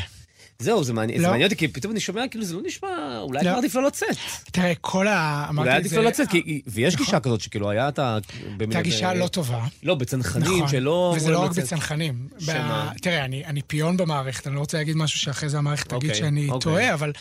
[0.59, 1.37] זהו, זה מעניין, לא.
[1.37, 3.57] זה אותי, כי פתאום אני שומע, כאילו, זה לא נשמע, אולי לא.
[3.57, 4.17] עדיף לא לצאת.
[4.51, 5.49] תראה, כל ה...
[5.57, 7.05] אולי עדיף לא לצאת, כי, ויש נכון.
[7.05, 8.17] גישה כזאת, שכאילו, היה את ה...
[8.59, 9.65] הייתה גישה לא טובה.
[9.83, 10.67] לא, בצנחנים, נכון.
[10.67, 11.13] שלא...
[11.17, 12.27] וזה לא רק בצנחנים.
[12.39, 12.91] שמה?
[13.01, 16.15] תראה, אני, אני פיון במערכת, אני לא רוצה להגיד משהו שאחרי זה המערכת תגיד אוקיי,
[16.15, 16.59] שאני אוקיי.
[16.61, 17.13] טועה, אבל,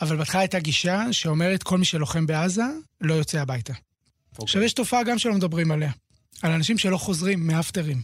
[0.00, 2.64] אבל בהתחלה הייתה גישה שאומרת, כל מי שלוחם בעזה,
[3.00, 3.72] לא יוצא הביתה.
[3.72, 4.44] אוקיי.
[4.44, 5.90] עכשיו, יש תופעה גם שלא מדברים עליה,
[6.42, 8.02] על אנשים שלא חוזרים מאפטרים.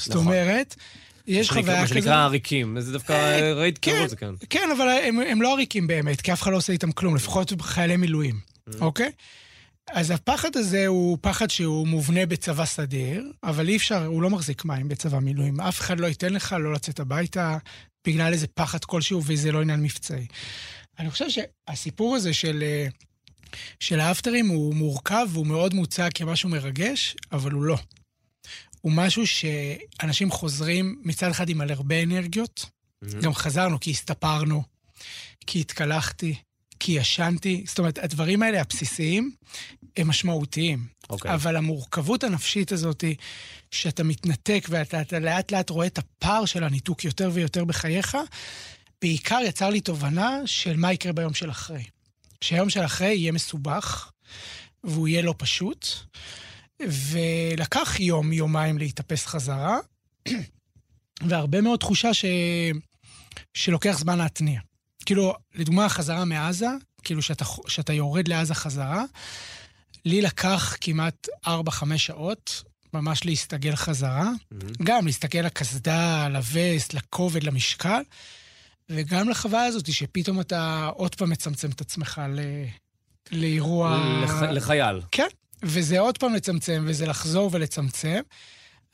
[0.00, 0.26] זאת נכון.
[0.26, 0.76] אומרת...
[1.28, 1.96] יש חוויה כזאת.
[1.96, 4.34] מה שנקרא עריקים, זה דווקא אה, ראית קראו את זה כאן.
[4.50, 4.88] כן, אבל
[5.26, 8.72] הם לא עריקים באמת, כי אף אחד לא עושה איתם כלום, לפחות חיילי מילואים, mm.
[8.80, 9.10] אוקיי?
[9.92, 14.64] אז הפחד הזה הוא פחד שהוא מובנה בצבא סדיר, אבל אי אפשר, הוא לא מחזיק
[14.64, 15.60] מים בצבא מילואים.
[15.60, 17.58] אף אחד לא ייתן לך לא לצאת הביתה
[18.06, 20.26] בגלל איזה פחד כלשהו, וזה לא עניין מבצעי.
[20.98, 22.86] אני חושב שהסיפור הזה של, אה,
[23.80, 27.78] של האפטרים הוא מורכב, והוא מאוד מוצג כמשהו מרגש, אבל הוא לא.
[28.88, 32.64] הוא משהו שאנשים חוזרים מצד אחד עם על הרבה אנרגיות,
[33.04, 33.16] mm-hmm.
[33.22, 34.62] גם חזרנו כי הסתפרנו,
[35.46, 36.34] כי התקלחתי,
[36.80, 37.64] כי ישנתי.
[37.66, 39.32] זאת אומרת, הדברים האלה הבסיסיים
[39.96, 40.86] הם משמעותיים.
[41.02, 41.06] Okay.
[41.10, 41.34] אוקיי.
[41.34, 43.04] אבל המורכבות הנפשית הזאת,
[43.70, 48.16] שאתה מתנתק ואתה לאט לאט רואה את הפער של הניתוק יותר ויותר בחייך,
[49.02, 51.84] בעיקר יצר לי תובנה של מה יקרה ביום של אחרי.
[52.40, 54.10] שהיום של אחרי יהיה מסובך,
[54.84, 55.88] והוא יהיה לא פשוט.
[56.82, 59.78] ולקח יום, יומיים להתאפס חזרה,
[61.28, 62.24] והרבה מאוד תחושה ש...
[63.54, 64.60] שלוקח זמן להתניע.
[65.06, 66.68] כאילו, לדוגמה, החזרה מעזה,
[67.02, 69.04] כאילו שאתה, שאתה יורד לעזה חזרה,
[70.04, 71.50] לי לקח כמעט 4-5
[71.96, 72.62] שעות
[72.94, 74.30] ממש להסתגל חזרה.
[74.30, 74.84] Mm-hmm.
[74.84, 78.00] גם להסתכל לקסדה, לווסט, לכובד, למשקל,
[78.90, 82.40] וגם לחוויה הזאת שפתאום אתה עוד פעם מצמצם את עצמך ל...
[83.32, 83.98] לאירוע...
[84.24, 84.42] לח...
[84.42, 85.00] לחייל.
[85.12, 85.28] כן,
[85.62, 88.20] וזה עוד פעם לצמצם, וזה לחזור ולצמצם.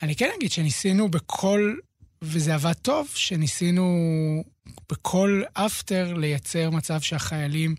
[0.01, 1.75] אני כן אגיד שניסינו בכל,
[2.21, 3.85] וזה עבד טוב, שניסינו
[4.91, 7.75] בכל אפטר לייצר מצב שהחיילים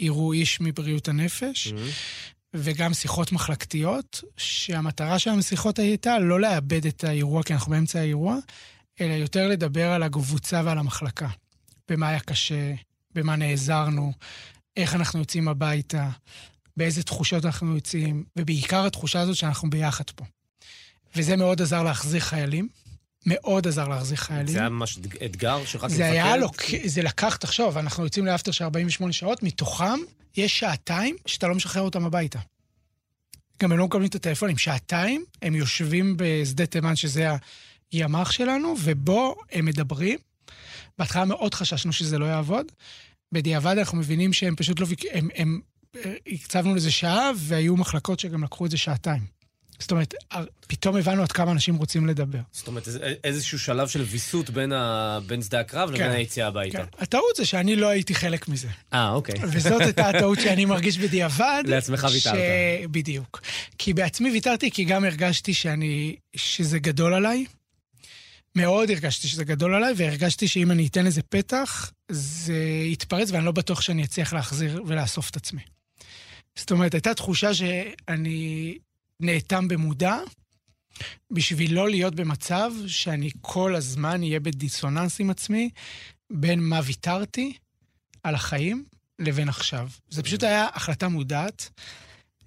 [0.00, 2.54] יראו איש מבריאות הנפש, mm-hmm.
[2.54, 8.36] וגם שיחות מחלקתיות, שהמטרה של השיחות הייתה לא לאבד את האירוע, כי אנחנו באמצע האירוע,
[9.00, 11.28] אלא יותר לדבר על הקבוצה ועל המחלקה.
[11.88, 12.74] במה היה קשה,
[13.14, 14.12] במה נעזרנו,
[14.76, 16.08] איך אנחנו יוצאים הביתה,
[16.78, 20.24] באיזה תחושות אנחנו יוצאים, ובעיקר התחושה הזאת שאנחנו ביחד פה.
[21.16, 22.68] וזה מאוד עזר להחזיר חיילים.
[23.26, 24.46] מאוד עזר להחזיר חיילים.
[24.46, 25.96] זה היה ממש אתגר שלך כמפקד?
[25.96, 26.56] זה היה, לוק...
[26.84, 29.98] זה לקח, תחשוב, אנחנו יוצאים לאפטר של 48 שעות, מתוכם
[30.36, 32.38] יש שעתיים שאתה לא משחרר אותם הביתה.
[33.62, 34.58] גם הם לא מקבלים את הטלפונים.
[34.58, 37.28] שעתיים הם יושבים בשדה תימן, שזה
[37.92, 40.18] הימ"ח שלנו, ובו הם מדברים.
[40.98, 42.66] בהתחלה מאוד חששנו שזה לא יעבוד.
[43.32, 44.86] בדיעבד אנחנו מבינים שהם פשוט לא...
[45.12, 45.60] הם, הם
[46.26, 49.38] הקצבנו לזה שעה, והיו מחלקות שגם לקחו את זה שעתיים.
[49.78, 50.14] זאת אומרת,
[50.66, 52.38] פתאום הבנו עד כמה אנשים רוצים לדבר.
[52.52, 52.88] זאת אומרת,
[53.24, 55.18] איזשהו שלב של ויסות בין, ה...
[55.26, 56.78] בין שדה הקרב לבין כן, היציאה הביתה.
[56.78, 56.84] כן.
[56.98, 58.68] הטעות זה שאני לא הייתי חלק מזה.
[58.92, 59.34] אה, אוקיי.
[59.42, 61.62] וזאת הייתה הטעות שאני מרגיש בדיעבד.
[61.66, 62.34] לעצמך ויתרת.
[62.34, 62.86] ש...
[62.90, 63.40] בדיוק.
[63.78, 66.16] כי בעצמי ויתרתי, כי גם הרגשתי שאני...
[66.36, 67.44] שזה גדול עליי.
[68.56, 72.54] מאוד הרגשתי שזה גדול עליי, והרגשתי שאם אני אתן לזה פתח, זה
[72.92, 75.60] יתפרץ, ואני לא בטוח שאני אצליח להחזיר ולאסוף את עצמי.
[76.58, 78.78] זאת אומרת, הייתה תחושה שאני
[79.20, 80.16] נאטם במודע,
[81.30, 85.70] בשביל לא להיות במצב שאני כל הזמן אהיה בדיסוננס עם עצמי
[86.32, 87.52] בין מה ויתרתי
[88.22, 88.84] על החיים
[89.18, 89.88] לבין עכשיו.
[90.10, 91.70] זה פשוט היה החלטה מודעת,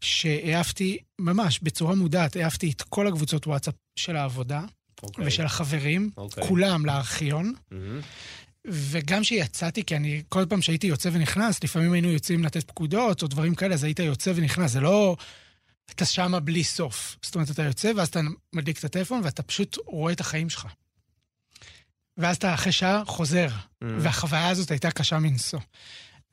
[0.02, 5.04] שהעפתי, ממש, בצורה מודעת, העפתי את כל הקבוצות וואטסאפ של העבודה okay.
[5.04, 5.28] אוקיי.
[5.28, 6.18] ושל החברים, okay.
[6.18, 6.48] אוקיי.
[6.48, 7.54] כולם לארכיון.
[7.54, 7.76] Mm-hmm.
[8.68, 13.28] וגם כשיצאתי, כי אני, כל פעם שהייתי יוצא ונכנס, לפעמים היינו יוצאים לתת פקודות או
[13.28, 14.72] דברים כאלה, אז היית יוצא ונכנס.
[14.72, 15.16] זה לא...
[15.92, 17.18] אתה שמה בלי סוף.
[17.22, 18.20] זאת אומרת, אתה יוצא ואז אתה
[18.54, 20.68] מדליק את הטלפון ואתה פשוט רואה את החיים שלך.
[22.18, 23.48] ואז אתה אחרי שעה חוזר.
[23.48, 23.88] Mm.
[24.00, 25.60] והחוויה הזאת הייתה קשה מנשוא.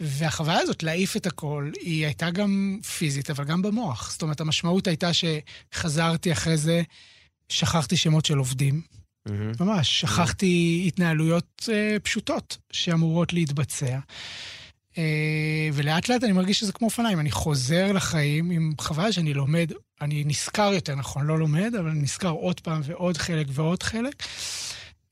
[0.00, 4.10] והחוויה הזאת להעיף את הכל, היא הייתה גם פיזית, אבל גם במוח.
[4.12, 6.82] זאת אומרת, המשמעות הייתה שחזרתי אחרי זה,
[7.48, 8.82] שכחתי שמות של עובדים.
[9.28, 9.64] Mm-hmm.
[9.64, 10.88] ממש, שכחתי mm-hmm.
[10.88, 13.98] התנהלויות uh, פשוטות שאמורות להתבצע.
[14.92, 14.98] Uh,
[15.72, 20.24] ולאט לאט אני מרגיש שזה כמו אופניים, אני חוזר לחיים עם חוויה שאני לומד, אני
[20.26, 24.22] נזכר יותר נכון, לא לומד, אבל אני נזכר עוד פעם ועוד חלק ועוד חלק.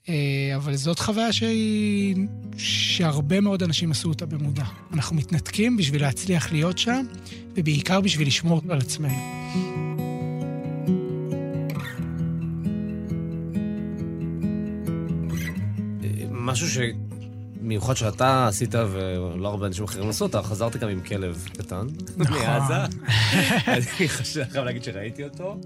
[0.08, 2.16] אה, אבל זאת חוויה שהיא...
[2.58, 4.64] שהרבה מאוד אנשים עשו אותה במודע.
[4.92, 7.06] אנחנו מתנתקים בשביל להצליח להיות שם,
[7.54, 9.85] ובעיקר בשביל לשמור על עצמנו.
[16.46, 16.78] משהו ש...
[17.60, 22.38] מיוחד שאתה עשית ולא הרבה אנשים אחרים עשו אותה, חזרתי גם עם כלב קטן נכון.
[22.38, 22.74] מעזה.
[23.66, 23.82] אני
[24.50, 25.60] חייב להגיד שראיתי אותו.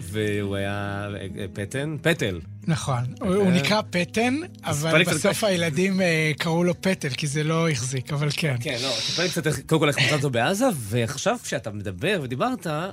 [0.00, 1.08] והוא היה
[1.52, 2.40] פטן, פטל.
[2.66, 8.12] נכון, הוא נקרא פטן, אבל בסוף הילדים אה, קראו לו פטל, כי זה לא החזיק,
[8.12, 8.56] אבל כן.
[8.60, 12.66] כן, לא, תספר לי קצת קודם כל איך מצאת אותו בעזה, ועכשיו כשאתה מדבר ודיברת,
[12.66, 12.90] אה,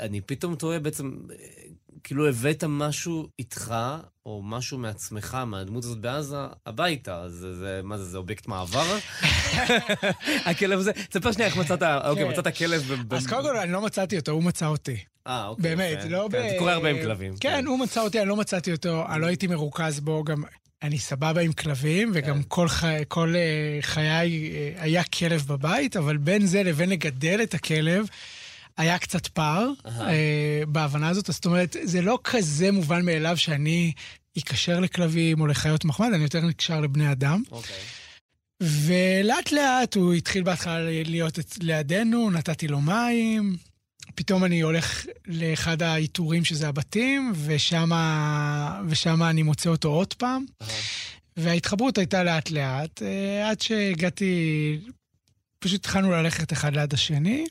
[0.00, 1.10] אני פתאום תוהה בעצם...
[2.04, 3.74] כאילו הבאת משהו איתך,
[4.26, 7.28] או משהו מעצמך, מהדמות הזאת בעזה, הביתה.
[7.28, 8.98] זה, זה, מה זה, זה אובייקט מעבר?
[10.50, 10.92] הכלב הזה?
[10.92, 12.30] תספר שנייה איך מצאת, אוקיי, כן.
[12.30, 12.92] מצאת כלב.
[13.10, 14.96] אז קודם כל, אני לא מצאתי אותו, הוא מצא אותי.
[15.26, 15.62] אה, אוקיי.
[15.62, 16.32] באמת, לא ב...
[16.32, 17.36] זה קורה הרבה עם כלבים.
[17.40, 20.42] כן, כן, הוא מצא אותי, אני לא מצאתי אותו, אני לא הייתי מרוכז בו, גם
[20.82, 22.48] אני סבבה עם כלבים, וגם כן.
[22.48, 27.54] כל, חי, כל uh, חיי uh, היה כלב בבית, אבל בין זה לבין לגדל את
[27.54, 28.06] הכלב,
[28.80, 29.90] היה קצת פער uh,
[30.68, 31.26] בהבנה הזאת.
[31.26, 33.92] זאת אומרת, זה לא כזה מובן מאליו שאני
[34.38, 37.42] אקשר לכלבים או לחיות מחמד, אני יותר נקשר לבני אדם.
[37.50, 37.76] אוקיי.
[38.62, 43.56] ולאט לאט הוא התחיל בהתחלה להיות לידינו, נתתי לו מים,
[44.14, 47.32] פתאום אני הולך לאחד העיטורים שזה הבתים,
[48.88, 50.44] ושם אני מוצא אותו עוד פעם.
[51.36, 54.78] וההתחברות הייתה לאט לאט, אה, עד שהגעתי,
[55.58, 57.46] פשוט התחלנו ללכת אחד ליד השני.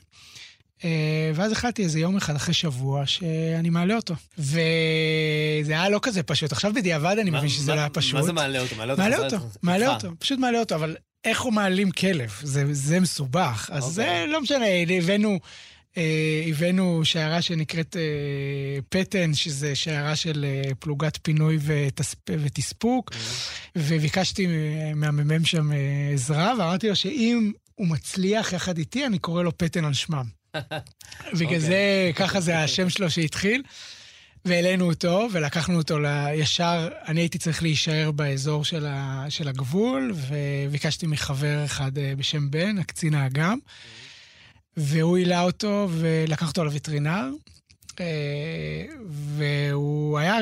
[0.84, 4.14] אה, ואז החלטתי איזה יום אחד אחרי שבוע שאני מעלה אותו.
[4.38, 6.52] וזה היה לא כזה פשוט.
[6.52, 8.14] עכשיו בדיעבד אני מבין שזה לא היה פשוט.
[8.14, 8.76] מה זה מעלה אותו?
[8.76, 12.30] מעלה אותו, מעלה אותו, מעלה אותו, פשוט מעלה אותו, אבל איך הוא מעלים כלב?
[12.42, 13.70] זה, זה מסובך.
[13.72, 14.26] אז זה אוקיי.
[14.26, 14.66] לא משנה,
[14.98, 15.38] הבאנו...
[15.96, 21.58] אה, הבאנו שיירה שנקראת אה, פטן, שזה שיירה של אה, פלוגת פינוי
[22.26, 23.68] ותספוק, mm-hmm.
[23.76, 24.46] וביקשתי
[24.94, 25.70] מהמ"מ שם
[26.14, 30.39] עזרה, ואמרתי לו שאם הוא מצליח יחד איתי, אני קורא לו פטן על שמם.
[31.32, 31.60] בגלל אוקיי.
[31.60, 33.62] זה, ככה זה השם שלו שהתחיל.
[34.44, 41.06] והעלינו אותו, ולקחנו אותו לישר, אני הייתי צריך להישאר באזור של, ה, של הגבול, וביקשתי
[41.06, 43.58] מחבר אחד בשם בן, הקצין האג"ם.
[44.76, 47.30] והוא העלה אותו ולקח אותו לווטרינר,
[48.00, 50.36] אה, והוא היה,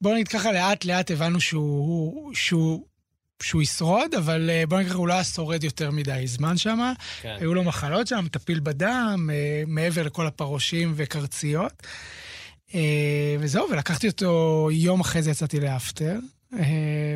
[0.00, 2.86] בוא נגיד ככה, לאט לאט הבנו שהוא, שהוא,
[3.42, 6.92] שהוא ישרוד, אבל אה, בוא נגיד הוא לא היה שורד יותר מדי זמן שם.
[7.22, 7.36] כן.
[7.40, 11.82] היו לו מחלות שם, טפיל בדם, אה, מעבר לכל הפרושים וקרציות.
[13.40, 16.18] וזהו, ולקחתי אותו, יום אחרי זה יצאתי לאפטר,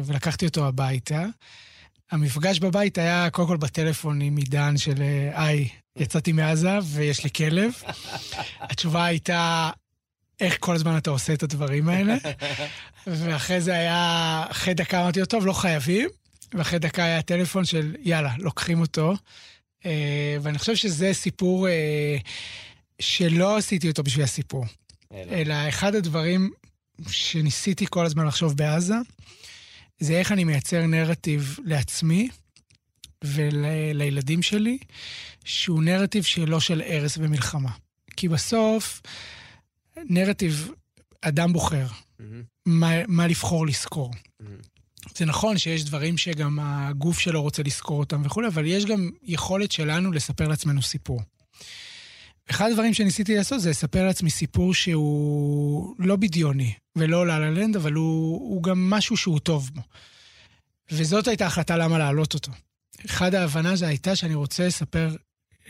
[0.05, 1.25] ולקחתי אותו הביתה.
[2.11, 4.95] המפגש בבית היה קודם כל בטלפון עם עידן של,
[5.33, 7.73] היי, יצאתי מעזה ויש לי כלב.
[8.71, 9.71] התשובה הייתה,
[10.41, 12.17] איך כל הזמן אתה עושה את הדברים האלה?
[13.07, 16.09] ואחרי זה היה, אחרי דקה אמרתי לו, טוב, לא חייבים.
[16.55, 19.15] ואחרי דקה היה טלפון של, יאללה, לוקחים אותו.
[19.87, 22.17] אה, ואני חושב שזה סיפור אה,
[23.01, 24.65] שלא עשיתי אותו בשביל הסיפור.
[25.13, 26.51] אלא אחד הדברים
[27.09, 28.95] שניסיתי כל הזמן לחשוב בעזה,
[30.01, 32.29] זה איך אני מייצר נרטיב לעצמי
[33.25, 34.79] ולילדים שלי,
[35.45, 37.71] שהוא נרטיב שלא של הרס ומלחמה.
[38.17, 39.03] כי בסוף,
[40.05, 40.71] נרטיב,
[41.23, 42.23] אדם בוחר mm-hmm.
[42.67, 44.11] מה, מה לבחור לזכור.
[44.13, 44.45] Mm-hmm.
[45.17, 49.73] זה נכון שיש דברים שגם הגוף שלו רוצה לזכור אותם וכולי, אבל יש גם יכולת
[49.73, 51.21] שלנו לספר לעצמנו סיפור.
[52.51, 57.93] אחד הדברים שניסיתי לעשות זה לספר לעצמי סיפור שהוא לא בדיוני ולא לה לנד, אבל
[57.93, 59.83] הוא, הוא גם משהו שהוא טוב בו.
[60.91, 62.53] וזאת הייתה החלטה למה להעלות אותו.
[63.07, 65.17] אחד ההבנה זה הייתה שאני רוצה לספר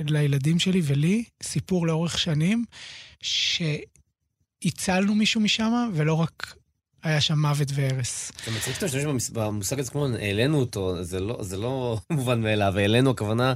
[0.00, 2.64] לילדים שלי ולי סיפור לאורך שנים,
[4.64, 6.54] שהצלנו מישהו משם, ולא רק
[7.02, 8.32] היה שם מוות והרס.
[8.42, 12.78] אתה מצחיק שאתה משתמש במושג הזה כמו העלינו אותו, זה לא, זה לא מובן מאליו,
[12.78, 13.54] העלינו הכוונה...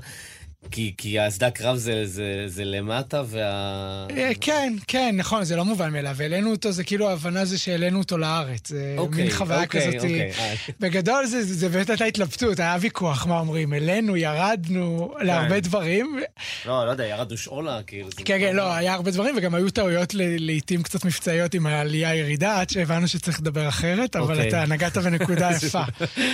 [0.70, 4.06] כי, כי השדה קרב זה, זה, זה למטה וה...
[4.16, 6.16] אה, כן, כן, נכון, זה לא מובן מאליו.
[6.20, 8.68] העלינו אותו, זה כאילו ההבנה זה שהעלינו אותו לארץ.
[8.68, 9.94] זה אוקיי, מין חוויה אוקיי, כזאת.
[9.94, 10.54] אוקיי, אה.
[10.80, 16.20] בגדול זה, זה באמת הייתה התלבטות, היה ויכוח, מה אומרים, העלינו, ירדנו, להרבה דברים.
[16.66, 18.08] לא, לא יודע, ירדנו שאולה, כאילו.
[18.16, 22.70] כן, כן, לא, היה הרבה דברים, וגם היו טעויות לעיתים קצת מבצעיות עם העלייה-ירידה, עד
[22.70, 24.48] שהבנו שצריך לדבר אחרת, אבל אוקיי.
[24.48, 25.82] אתה נגעת בנקודה יפה.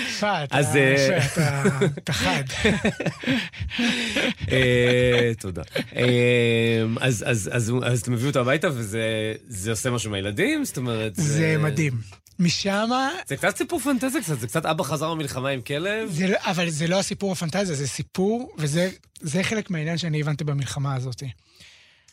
[0.09, 1.63] יפה, אה,
[1.99, 2.45] אתה חד.
[4.53, 5.63] אה, תודה.
[5.97, 10.65] אה, אז, אתה מביא אותו הביתה וזה זה עושה משהו עם הילדים?
[10.65, 11.13] זאת אומרת...
[11.15, 11.93] זה מדהים.
[12.39, 12.91] משם,
[13.27, 16.11] זה קצת סיפור פנטזיה קצת, זה קצת אבא חזר ממלחמה עם כלב.
[16.13, 20.45] זה, לא- אבל זה לא הסיפור הפנטזיה, זה סיפור, וזה זה חלק מהעניין שאני הבנתי
[20.45, 21.23] במלחמה הזאת.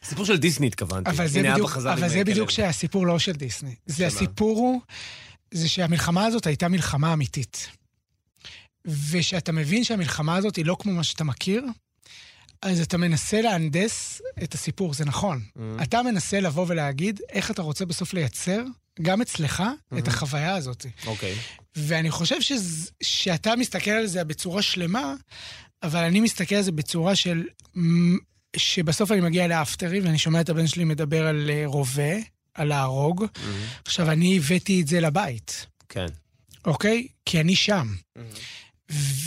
[0.03, 1.09] סיפור של דיסני התכוונתי.
[1.09, 2.23] אבל זה בדיוק, אבל זה.
[2.23, 3.75] בדיוק שהסיפור לא של דיסני.
[3.85, 4.07] זה שמה?
[4.07, 4.81] הסיפור הוא,
[5.51, 7.67] זה שהמלחמה הזאת הייתה מלחמה אמיתית.
[9.11, 11.65] ושאתה מבין שהמלחמה הזאת היא לא כמו מה שאתה מכיר,
[12.61, 15.41] אז אתה מנסה להנדס את הסיפור, זה נכון.
[15.57, 15.83] Mm.
[15.83, 18.63] אתה מנסה לבוא ולהגיד איך אתה רוצה בסוף לייצר,
[19.01, 19.63] גם אצלך,
[19.97, 20.85] את החוויה הזאת.
[21.05, 21.35] אוקיי.
[21.75, 25.13] ואני חושב שז, שאתה מסתכל על זה בצורה שלמה,
[25.83, 27.43] אבל אני מסתכל על זה בצורה של...
[28.57, 32.13] שבסוף אני מגיע לאפטרי ואני שומע את הבן שלי מדבר על אה, רובה,
[32.53, 33.25] על להרוג.
[33.85, 36.05] עכשיו, אני הבאתי את זה לבית, כן.
[36.65, 37.07] אוקיי?
[37.25, 37.87] כי אני שם.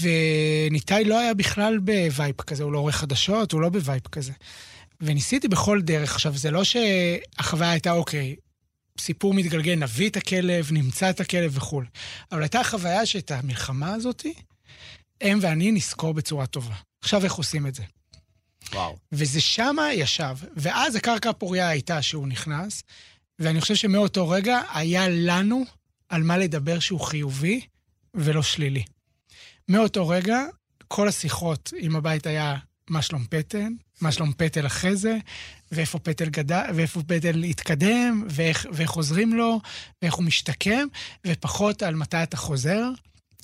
[0.01, 4.03] וניתאי לא היה בכלל ב vibe כזה, הוא לא עורך חדשות, הוא לא ב vibe
[4.12, 4.33] כזה.
[5.01, 6.14] וניסיתי בכל דרך.
[6.14, 8.37] עכשיו, זה לא שהחוויה הייתה, אוקיי,
[9.01, 11.83] סיפור מתגלגל, נביא את הכלב, נמצא את הכלב וכו'.
[12.33, 14.27] אבל הייתה חוויה שאת המלחמה הזאת,
[15.21, 16.75] הם ואני נזכור בצורה טובה.
[17.01, 17.83] עכשיו, איך עושים את זה?
[18.73, 18.97] וואו.
[19.12, 20.37] וזה שמה ישב.
[20.57, 22.83] ואז הקרקע הפוריה הייתה שהוא נכנס,
[23.38, 25.64] ואני חושב שמאותו רגע היה לנו
[26.09, 27.61] על מה לדבר שהוא חיובי
[28.14, 28.85] ולא שלילי.
[29.69, 30.45] מאותו רגע,
[30.89, 32.57] כל השיחות עם הבית היה
[32.91, 33.69] מה שלום פטל,
[34.01, 35.17] מה שלום פטל אחרי זה,
[35.73, 39.61] ואיפה פטל גדל, ואיפה פטל התקדם, ואיך, ואיך עוזרים לו,
[40.03, 40.87] ואיך הוא משתקם,
[41.27, 42.91] ופחות על מתי אתה חוזר,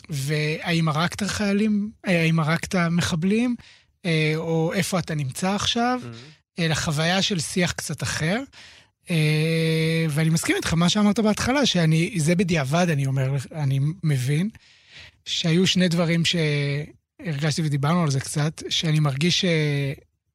[0.08, 3.56] והאם הרגת חיילים, אה, האם הרגת מחבלים,
[4.04, 6.00] אה, או איפה אתה נמצא עכשיו,
[6.58, 8.42] אלא חוויה של שיח קצת אחר.
[9.10, 14.48] אה, ואני מסכים איתך, מה שאמרת בהתחלה, שאני, זה בדיעבד, אני אומר, אני מבין,
[15.26, 19.44] שהיו שני דברים שהרגשתי ודיברנו על זה קצת, שאני מרגיש ש...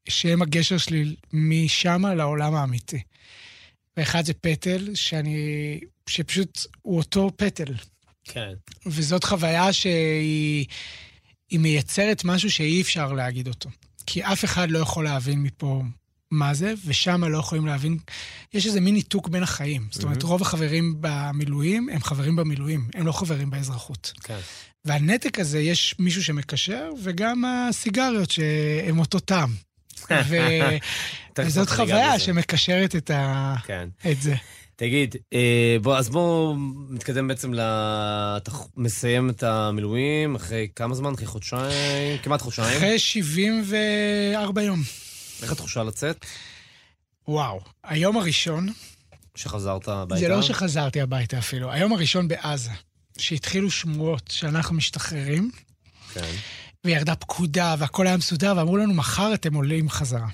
[0.10, 3.02] שהם הגשר שלי משם לעולם האמיתי.
[3.98, 5.80] ואחד זה פטל, שאני...
[6.10, 7.74] שפשוט הוא אותו פטל.
[8.24, 8.54] כן.
[8.86, 10.66] וזאת חוויה שהיא
[11.50, 13.70] היא מייצרת משהו שאי אפשר להגיד אותו.
[14.06, 15.82] כי אף אחד לא יכול להבין מפה
[16.32, 17.98] מה זה, ושם לא יכולים להבין.
[18.54, 19.88] יש איזה מין ניתוק בין החיים.
[19.92, 24.14] זאת אומרת, רוב החברים במילואים הם חברים במילואים, הם לא חברים באזרחות.
[24.24, 24.40] כן.
[24.86, 29.50] והנתק הזה, יש מישהו שמקשר, וגם הסיגריות שהן אותו טעם.
[30.12, 30.36] ו...
[31.46, 32.20] וזאת חוויה.
[32.20, 33.56] שמקשרת את, ה...
[33.66, 33.90] כן.
[34.12, 34.36] את זה.
[34.76, 36.56] תגיד, אה, בוא, אז בואו
[36.90, 37.60] נתקדם בעצם ל...
[38.38, 41.14] אתה מסיים את המילואים אחרי כמה זמן?
[41.14, 42.18] אחרי חודשיים?
[42.24, 42.78] כמעט חודשיים.
[42.78, 44.80] אחרי 74 יום.
[45.42, 46.26] איך התחושה לצאת?
[47.28, 48.70] וואו, היום הראשון,
[49.36, 50.22] שחזרת הביתה?
[50.22, 52.72] זה לא שחזרתי הביתה אפילו, היום הראשון בעזה,
[53.20, 55.52] שהתחילו שמועות שאנחנו משתחררים,
[56.14, 56.32] כן.
[56.86, 60.28] וירדה פקודה והכל היה מסודר, ואמרו לנו, מחר אתם עולים חזרה.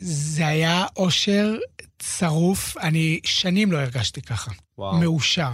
[0.00, 1.56] זה היה אושר
[1.98, 4.50] צרוף, אני שנים לא הרגשתי ככה.
[4.78, 4.98] וואו.
[5.00, 5.52] מאושר.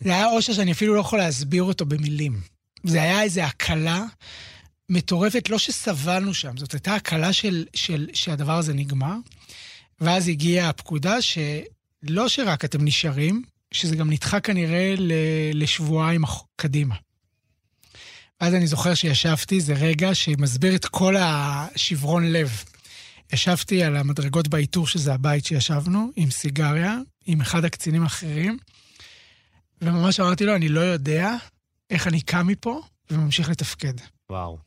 [0.00, 2.40] זה היה אושר שאני אפילו לא יכול להסביר אותו במילים.
[2.84, 4.04] זה היה איזו הקלה
[4.88, 9.14] מטורפת, לא שסבלנו שם, זאת הייתה הקלה של, של, שהדבר הזה נגמר.
[10.00, 13.42] ואז הגיעה הפקודה שלא שרק אתם נשארים,
[13.76, 15.12] שזה גם נדחה כנראה ל-
[15.54, 16.22] לשבועיים
[16.56, 16.94] קדימה.
[18.40, 22.64] ואז אני זוכר שישבתי, זה רגע שמסביר את כל השברון לב.
[23.32, 28.58] ישבתי על המדרגות בעיטור, שזה הבית שישבנו, עם סיגריה, עם אחד הקצינים האחרים,
[29.82, 31.34] וממש אמרתי לו, אני לא יודע
[31.90, 33.94] איך אני קם מפה וממשיך לתפקד.
[34.30, 34.58] וואו.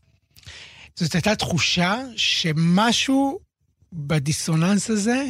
[0.95, 3.39] זאת הייתה תחושה שמשהו
[3.93, 5.25] בדיסוננס הזה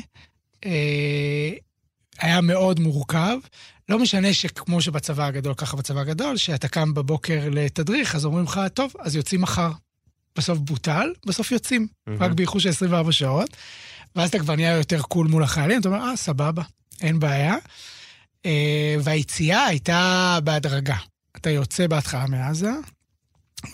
[0.66, 1.50] אה,
[2.20, 3.38] היה מאוד מורכב.
[3.90, 8.62] לא משנה שכמו שבצבא הגדול, ככה בצבא הגדול, שאתה קם בבוקר לתדריך, אז אומרים לך,
[8.74, 9.72] טוב, אז יוצאים מחר.
[10.36, 12.24] בסוף בוטל, בסוף יוצאים, מהמם.
[12.24, 13.58] רק באיחור של 24 שעות.
[14.16, 16.64] ואז אתה כבר נהיה יותר קול מול החיילים, אתה אומר, אה, סבבה,
[17.02, 17.56] אין בעיה.
[18.46, 20.98] אה, והיציאה הייתה בהדרגה.
[21.38, 22.72] אתה יוצא בהתחלה מעזה,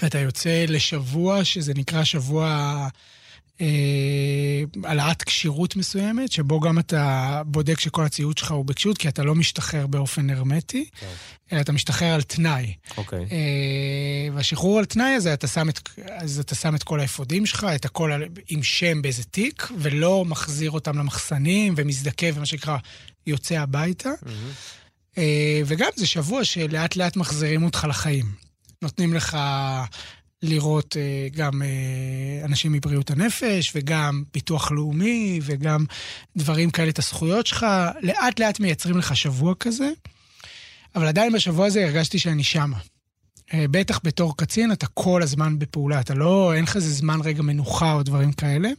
[0.02, 2.88] ואתה יוצא לשבוע שזה נקרא שבוע
[4.84, 9.36] העלאת כשירות מסוימת, שבו גם אתה בודק שכל הציוד שלך הוא בכשירות, כי אתה לא
[9.36, 11.08] משתחרר באופן הרמטי, כן.
[11.52, 12.74] אלא אתה משתחרר על תנאי.
[12.98, 13.26] אוקיי.
[13.26, 13.32] Okay.
[14.34, 17.86] והשחרור על תנאי הזה, אתה שם את, אז אתה שם את כל האפודים שלך, את
[17.86, 18.12] הכל
[18.48, 22.78] עם שם באיזה תיק, ולא מחזיר אותם למחסנים ומזדכה ומה שנקרא
[23.28, 24.10] יוצא הביתה.
[24.10, 25.20] Mm-hmm.
[25.66, 28.26] וגם זה שבוע שלאט לאט מחזירים אותך לחיים.
[28.82, 29.38] נותנים לך
[30.44, 35.86] לראות אה, גם אה, אנשים מבריאות הנפש, וגם ביטוח לאומי, וגם
[36.36, 37.66] דברים כאלה, את הזכויות שלך.
[38.02, 39.90] לאט לאט מייצרים לך שבוע כזה,
[40.96, 42.78] אבל עדיין בשבוע הזה הרגשתי שאני שמה.
[43.54, 47.42] אה, בטח בתור קצין, אתה כל הזמן בפעולה, אתה לא, אין לך איזה זמן רגע
[47.42, 48.70] מנוחה או דברים כאלה.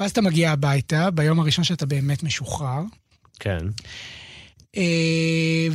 [0.00, 2.82] ואז אתה מגיע הביתה, ביום הראשון שאתה באמת משוחרר.
[3.40, 3.66] כן.
[4.76, 5.68] אה,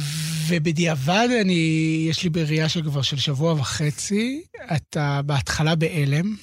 [0.47, 4.43] ובדיעבד אני, יש לי בראייה של כבר של שבוע וחצי,
[4.75, 6.35] אתה בהתחלה בהלם.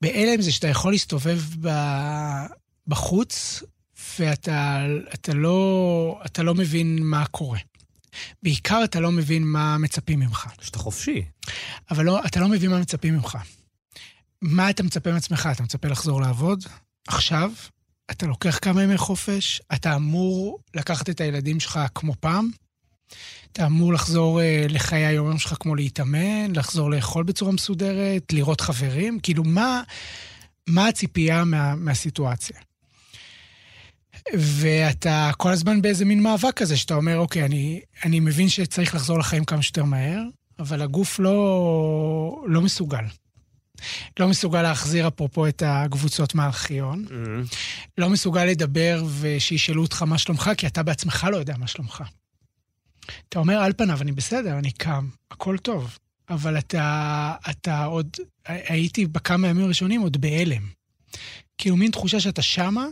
[0.00, 1.40] בהלם זה שאתה יכול להסתובב
[2.86, 3.62] בחוץ,
[4.18, 7.58] ואתה אתה לא, אתה לא מבין מה קורה.
[8.42, 10.46] בעיקר אתה לא מבין מה מצפים ממך.
[10.60, 11.24] שאתה חופשי.
[11.90, 13.38] אבל לא, אתה לא מבין מה מצפים ממך.
[14.42, 15.48] מה אתה מצפה מעצמך?
[15.52, 16.64] אתה מצפה לחזור לעבוד
[17.08, 17.52] עכשיו?
[18.10, 22.50] אתה לוקח כמה ימי חופש, אתה אמור לקחת את הילדים שלך כמו פעם,
[23.52, 29.20] אתה אמור לחזור uh, לחיי היום שלך כמו להתאמן, לחזור לאכול בצורה מסודרת, לראות חברים,
[29.20, 29.82] כאילו מה,
[30.66, 32.56] מה הציפייה מה, מהסיטואציה?
[34.34, 39.18] ואתה כל הזמן באיזה מין מאבק כזה, שאתה אומר, אוקיי, אני, אני מבין שצריך לחזור
[39.18, 40.22] לחיים כמה שיותר מהר,
[40.58, 43.04] אבל הגוף לא, לא מסוגל.
[44.20, 47.04] לא מסוגל להחזיר אפרופו את הקבוצות מהארכיון.
[47.08, 47.56] Mm-hmm.
[47.98, 52.02] לא מסוגל לדבר ושישאלו אותך מה שלומך, כי אתה בעצמך לא יודע מה שלומך.
[53.28, 55.98] אתה אומר, על פניו, אני בסדר, אני קם, הכל טוב.
[56.30, 58.16] אבל אתה, אתה עוד,
[58.46, 60.62] הייתי בכמה ימים הראשונים עוד בהלם.
[61.58, 62.86] כאילו מין תחושה שאתה שמה,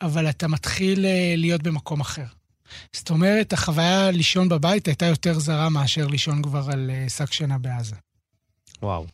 [0.00, 2.24] אבל אתה מתחיל אה, להיות במקום אחר.
[2.92, 7.58] זאת אומרת, החוויה לישון בבית הייתה יותר זרה מאשר לישון כבר על אה, שק שינה
[7.58, 7.96] בעזה.
[8.82, 9.06] וואו.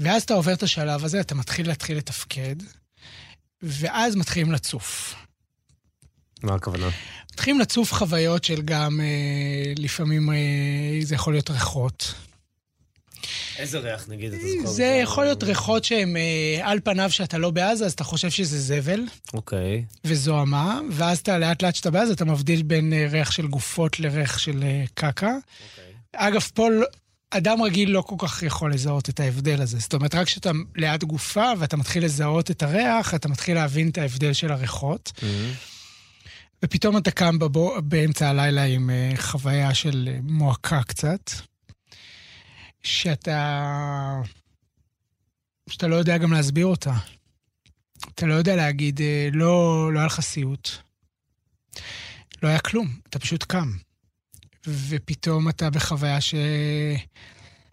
[0.00, 2.56] ואז אתה עובר את השלב הזה, אתה מתחיל להתחיל לתפקד,
[3.62, 5.14] ואז מתחילים לצוף.
[6.42, 6.88] מה הכוונה?
[7.32, 10.36] מתחילים לצוף חוויות של גם, אה, לפעמים אה,
[11.02, 12.14] זה יכול להיות ריחות.
[13.58, 14.70] איזה ריח נגיד אתה זוכר?
[14.72, 18.60] זה יכול להיות ריחות שהם אה, על פניו שאתה לא בעזה, אז אתה חושב שזה
[18.60, 19.00] זבל.
[19.34, 19.84] אוקיי.
[20.04, 24.38] וזוהמה, ואז אתה לאט לאט שאתה בעזה, אתה מבדיל בין אה, ריח של גופות לריח
[24.38, 25.26] של אה, קקה.
[25.70, 25.92] אוקיי.
[26.16, 26.86] אגב, פה לא-
[27.30, 29.78] אדם רגיל לא כל כך יכול לזהות את ההבדל הזה.
[29.78, 33.98] זאת אומרת, רק כשאתה ליד גופה ואתה מתחיל לזהות את הריח, אתה מתחיל להבין את
[33.98, 35.12] ההבדל של הריחות.
[35.16, 35.24] Mm-hmm.
[36.62, 41.30] ופתאום אתה קם בבו, באמצע הלילה עם uh, חוויה של uh, מועקה קצת,
[42.82, 44.22] שאתה...
[45.70, 46.94] שאתה לא יודע גם להסביר אותה.
[48.14, 49.02] אתה לא יודע להגיד, uh,
[49.36, 50.70] לא, לא היה לך סיוט.
[52.42, 53.72] לא היה כלום, אתה פשוט קם.
[54.66, 56.34] ופתאום אתה בחוויה ש...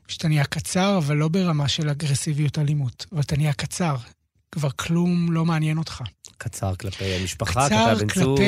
[0.07, 3.95] שאתה נהיה קצר, אבל לא ברמה של אגרסיביות אלימות, אבל אתה נהיה קצר.
[4.51, 6.03] כבר כלום לא מעניין אותך.
[6.37, 8.39] קצר כלפי המשפחה, כלפי הבן זוג,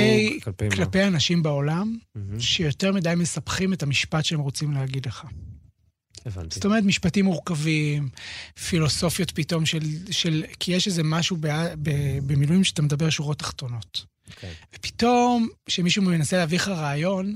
[0.44, 0.70] כלפי...
[0.70, 2.40] כלפי אנשים בעולם, mm-hmm.
[2.40, 5.26] שיותר מדי מספחים את המשפט שהם רוצים להגיד לך.
[6.26, 6.56] הבנתי.
[6.56, 8.10] זאת אומרת, משפטים מורכבים,
[8.70, 9.80] פילוסופיות פתאום של...
[10.12, 11.48] של כי יש איזה משהו ב,
[11.82, 11.90] ב,
[12.28, 14.06] במילואים שאתה מדבר שורות תחתונות.
[14.28, 14.32] Okay.
[14.32, 14.54] אוקיי.
[14.76, 17.34] ופתאום, כשמישהו מנסה להביא לך רעיון,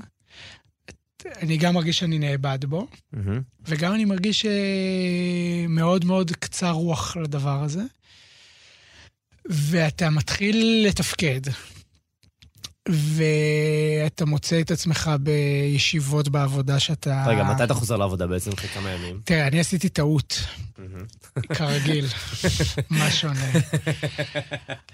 [1.42, 3.18] אני גם מרגיש שאני נאבד בו, mm-hmm.
[3.66, 7.82] וגם אני מרגיש אה, מאוד מאוד קצר רוח לדבר הזה.
[9.46, 11.40] ואתה מתחיל לתפקד,
[12.88, 17.24] ואתה מוצא את עצמך בישיבות בעבודה שאתה...
[17.26, 19.20] רגע, מתי אתה חוזר לעבודה בעצם אחרי כמה ימים?
[19.24, 20.44] תראה, אני עשיתי טעות,
[21.54, 22.06] כרגיל.
[22.90, 23.50] מה שונה?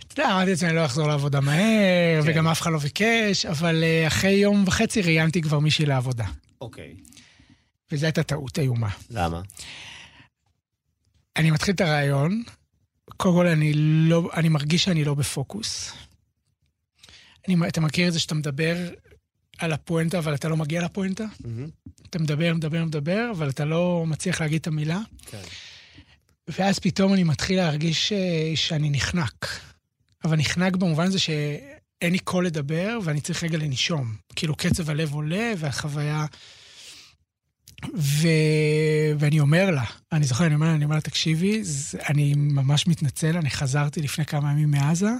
[0.09, 2.31] אתה יודע, אמרתי לעצמי, אני לא אחזור לעבודה מהר, כן.
[2.31, 6.25] וגם אף אחד לא ביקש, אבל אה, אחרי יום וחצי ראיינתי כבר מישהי לעבודה.
[6.61, 6.95] אוקיי.
[7.93, 8.89] וזו הייתה טעות איומה.
[9.11, 9.41] למה?
[11.37, 12.43] אני מתחיל את הרעיון,
[13.17, 15.93] קודם כל אני לא, אני מרגיש שאני לא בפוקוס.
[17.49, 18.77] אני, אתה מכיר את זה שאתה מדבר
[19.59, 21.25] על הפואנטה, אבל אתה לא מגיע לפואנטה?
[21.25, 21.91] Mm-hmm.
[22.11, 25.01] אתה מדבר, מדבר, מדבר, אבל אתה לא מצליח להגיד את המילה.
[25.27, 25.43] כן.
[26.49, 28.13] ואז פתאום אני מתחיל להרגיש ש...
[28.13, 29.61] אה, שאני נחנק.
[30.25, 34.15] אבל נחנק במובן הזה שאין לי קול לדבר, ואני צריך רגע לנשום.
[34.37, 36.27] כאילו קצב הלב עולה, והחוויה...
[37.97, 38.29] ו...
[39.19, 41.63] ואני אומר לה, אני זוכר, אני אומר לה, אני אומר לה, תקשיבי,
[42.09, 45.11] אני ממש מתנצל, אני חזרתי לפני כמה ימים מעזה,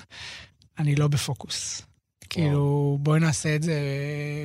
[0.79, 1.83] אני לא בפוקוס.
[2.31, 3.81] כאילו, בואי נעשה את זה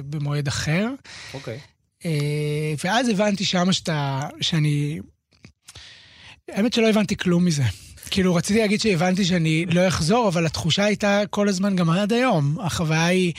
[0.09, 0.89] במועד אחר.
[1.33, 1.59] אוקיי.
[2.05, 4.99] אה, ואז הבנתי שמה שאתה, שאני...
[6.49, 7.63] האמת שלא הבנתי כלום מזה.
[8.09, 12.57] כאילו, רציתי להגיד שהבנתי שאני לא אחזור, אבל התחושה הייתה כל הזמן, גם עד היום.
[12.59, 13.33] החוויה היא,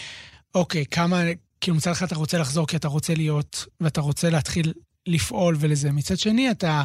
[0.54, 1.22] אוקיי, כמה,
[1.60, 4.72] כאילו מצד אחד אתה רוצה לחזור כי אתה רוצה להיות, ואתה רוצה להתחיל
[5.06, 5.92] לפעול ולזה.
[5.92, 6.84] מצד שני, אתה,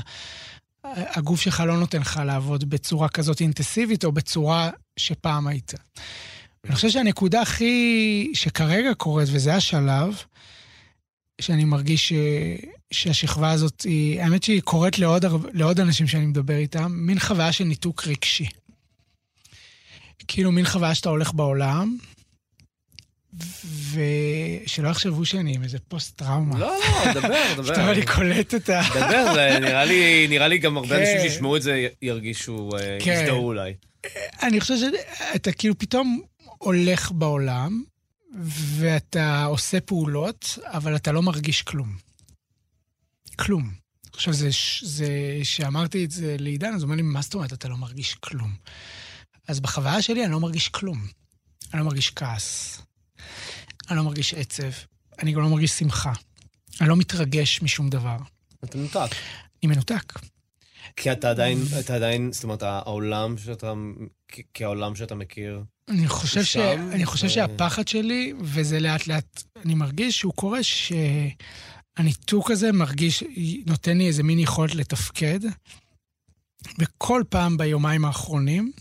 [0.83, 5.73] הגוף שלך לא נותן לך לעבוד בצורה כזאת אינטנסיבית, או בצורה שפעם היית.
[6.65, 10.23] אני חושב שהנקודה הכי, שכרגע קורית, וזה השלב,
[11.41, 12.13] שאני מרגיש ש,
[12.91, 17.63] שהשכבה הזאת היא, האמת שהיא קורית לעוד, לעוד אנשים שאני מדבר איתם, מין חוויה של
[17.63, 18.47] ניתוק רגשי.
[20.27, 21.97] כאילו מין חוויה שאתה הולך בעולם,
[23.91, 26.59] ושלא יחשבו שאני עם איזה פוסט-טראומה.
[26.59, 27.63] לא, לא, דבר, דבר.
[27.63, 28.81] שאתה לי קולט את ה...
[28.95, 31.29] דבר, זה נראה לי, נראה לי גם הרבה אנשים כן.
[31.29, 33.11] שישמעו את זה ירגישו, אה, כן.
[33.11, 33.73] יזדהו אולי.
[34.43, 36.21] אני חושב שאתה כאילו פתאום
[36.61, 37.83] הולך בעולם,
[38.79, 41.95] ואתה עושה פעולות, אבל אתה לא מרגיש כלום.
[43.39, 43.71] כלום.
[44.13, 44.49] עכשיו, זה,
[44.81, 45.09] זה,
[45.43, 48.55] שאמרתי את זה לעידן, אז הוא אומר לי, מה זאת אומרת אתה לא מרגיש כלום?
[49.47, 51.05] אז בחוויה שלי אני לא מרגיש כלום.
[51.73, 52.81] אני לא מרגיש כעס,
[53.89, 54.71] אני לא מרגיש עצב,
[55.19, 56.13] אני גם לא מרגיש שמחה.
[56.81, 58.17] אני לא מתרגש משום דבר.
[58.63, 59.15] אתה מנותק.
[59.63, 60.19] אני מנותק.
[60.95, 63.73] כי אתה עדיין, אתה עדיין, זאת אומרת, העולם שאתה,
[64.53, 66.57] כעולם שאתה מכיר, אני חושב, ש...
[66.57, 73.23] אני חושב שהפחד שלי, וזה לאט לאט, אני מרגיש שהוא קורה, שהניתוק הזה מרגיש,
[73.65, 75.39] נותן לי איזה מין יכולת לתפקד.
[76.79, 78.71] וכל פעם ביומיים האחרונים,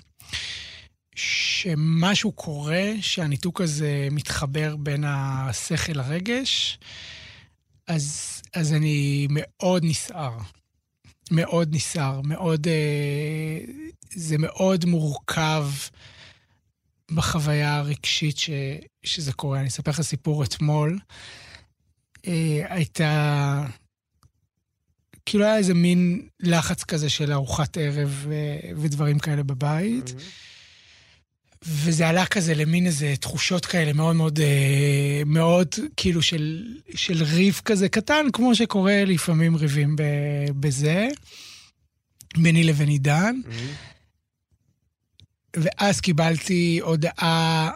[1.14, 6.78] שמשהו קורה, שהניתוק הזה מתחבר בין השכל לרגש,
[7.86, 10.38] אז, אז אני מאוד נסער.
[11.30, 12.66] מאוד נסער, מאוד...
[12.66, 13.58] אה,
[14.14, 15.64] זה מאוד מורכב
[17.10, 18.50] בחוויה הרגשית ש,
[19.02, 19.60] שזה קורה.
[19.60, 20.98] אני אספר לך סיפור אתמול.
[22.26, 23.66] אה, הייתה...
[25.26, 30.08] כאילו היה איזה מין לחץ כזה של ארוחת ערב אה, ודברים כאלה בבית.
[30.08, 31.64] Mm-hmm.
[31.64, 37.60] וזה עלה כזה למין איזה תחושות כאלה מאוד מאוד, אה, מאוד כאילו של, של ריב
[37.64, 39.96] כזה קטן, כמו שקורה לפעמים ריבים
[40.60, 41.08] בזה,
[42.36, 43.40] ביני לבין עידן.
[43.44, 43.89] Mm-hmm.
[45.56, 47.70] ואז קיבלתי הודעה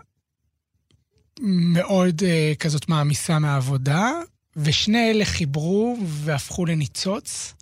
[1.41, 4.11] מאוד uh, כזאת מעמיסה מהעבודה,
[4.57, 7.55] ושני אלה חיברו והפכו לניצוץ.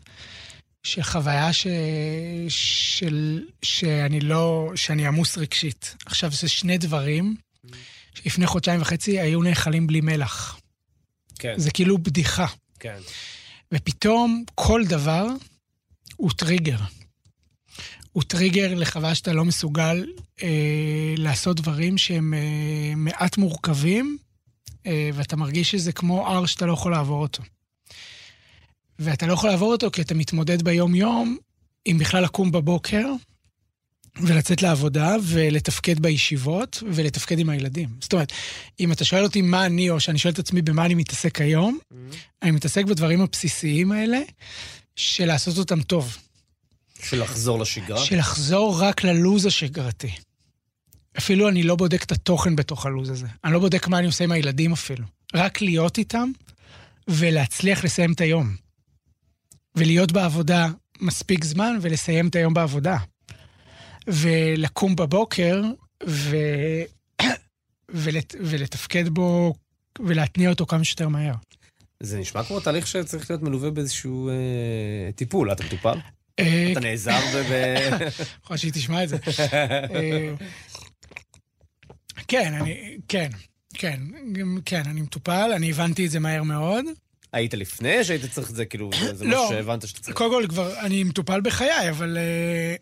[0.82, 1.66] של חוויה ש...
[2.48, 3.44] של...
[3.62, 4.72] שאני לא...
[4.74, 5.96] שאני עמוס רגשית.
[6.06, 7.36] עכשיו, זה שני דברים
[8.14, 10.60] שלפני חודשיים וחצי היו נאכלים בלי מלח.
[11.38, 11.54] כן.
[11.56, 12.46] זה כאילו בדיחה.
[12.80, 12.98] כן.
[13.74, 15.26] ופתאום כל דבר
[16.16, 16.78] הוא טריגר.
[18.12, 20.06] הוא טריגר לחוויה שאתה לא מסוגל
[20.42, 24.18] אה, לעשות דברים שהם אה, מעט מורכבים,
[24.86, 27.42] אה, ואתה מרגיש שזה כמו הר שאתה לא יכול לעבור אותו.
[28.98, 31.36] ואתה לא יכול לעבור אותו כי אתה מתמודד ביום-יום
[31.84, 33.06] עם בכלל לקום בבוקר
[34.20, 37.88] ולצאת לעבודה ולתפקד בישיבות ולתפקד עם הילדים.
[38.00, 38.32] זאת אומרת,
[38.80, 41.78] אם אתה שואל אותי מה אני, או שאני שואל את עצמי במה אני מתעסק היום,
[41.78, 42.16] mm-hmm.
[42.42, 44.20] אני מתעסק בדברים הבסיסיים האלה
[44.96, 46.16] של לעשות אותם טוב.
[47.04, 48.04] של לחזור לשגרה?
[48.04, 50.10] של לחזור רק ללוז השגרתי.
[51.18, 53.26] אפילו אני לא בודק את התוכן בתוך הלוז הזה.
[53.44, 55.04] אני לא בודק מה אני עושה עם הילדים אפילו.
[55.34, 56.30] רק להיות איתם
[57.08, 58.56] ולהצליח לסיים את היום.
[59.74, 60.68] ולהיות בעבודה
[61.00, 62.96] מספיק זמן ולסיים את היום בעבודה.
[64.06, 65.62] ולקום בבוקר
[66.06, 66.36] ו...
[67.88, 68.34] ולת...
[68.40, 69.54] ולתפקד בו
[70.00, 71.34] ולהתניע אותו כמה שיותר מהר.
[72.00, 75.52] זה נשמע כמו תהליך שצריך להיות מלווה באיזשהו אה, טיפול.
[75.52, 75.98] אתה מטופל?
[76.42, 77.52] אה, אתה נעזר ב...
[78.44, 79.16] יכול שהיא תשמע את זה.
[79.94, 80.34] אה,
[82.28, 82.96] כן, אני...
[83.08, 83.28] כן,
[83.74, 84.00] כן,
[84.64, 86.84] כן, אני מטופל, אני הבנתי את זה מהר מאוד.
[87.32, 90.16] היית לפני שהיית צריך את זה, כאילו, זה לא, משהו שהבנת שאתה צריך?
[90.16, 92.74] קודם כל, כבר, אני מטופל בחיי, אבל, אה,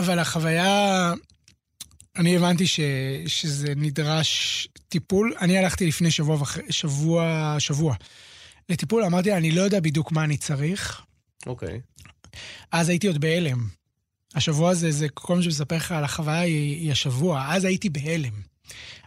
[0.00, 1.12] אבל החוויה,
[2.16, 2.80] אני הבנתי ש,
[3.26, 5.34] שזה נדרש טיפול.
[5.40, 7.94] אני הלכתי לפני שבוע, שבוע, שבוע
[8.68, 11.02] לטיפול, אמרתי, אני לא יודע בדיוק מה אני צריך.
[11.46, 11.80] אוקיי.
[12.72, 13.68] אז הייתי עוד בהלם.
[14.34, 17.46] השבוע הזה, זה כל מה שמספר לך על החוויה היא, היא השבוע.
[17.48, 18.32] אז הייתי בהלם.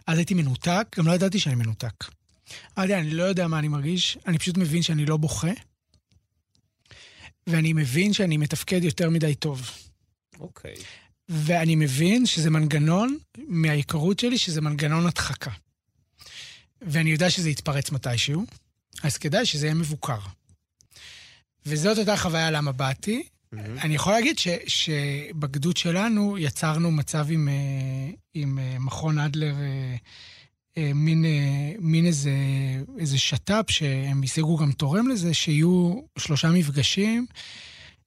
[0.06, 2.04] אז הייתי מנותק, גם לא ידעתי שאני מנותק.
[2.78, 5.52] אמרתי, אני לא יודע מה אני מרגיש, אני פשוט מבין שאני לא בוכה,
[7.46, 9.70] ואני מבין שאני מתפקד יותר מדי טוב.
[10.40, 10.74] אוקיי.
[10.74, 10.82] Okay.
[11.28, 15.50] ואני מבין שזה מנגנון, מההיכרות שלי, שזה מנגנון הדחקה.
[16.82, 18.44] ואני יודע שזה יתפרץ מתישהו,
[19.02, 20.18] אז כדאי שזה יהיה מבוקר.
[21.66, 23.22] וזאת הייתה חוויה למה באתי.
[23.22, 23.58] Mm-hmm.
[23.82, 29.54] אני יכול להגיד ש, שבגדוד שלנו יצרנו מצב עם, אה, עם אה, מכון אדלר
[30.76, 31.24] אה, מין,
[31.78, 32.30] מין איזה,
[32.98, 37.26] איזה שת"פ שהם השיגו גם תורם לזה, שיהיו שלושה מפגשים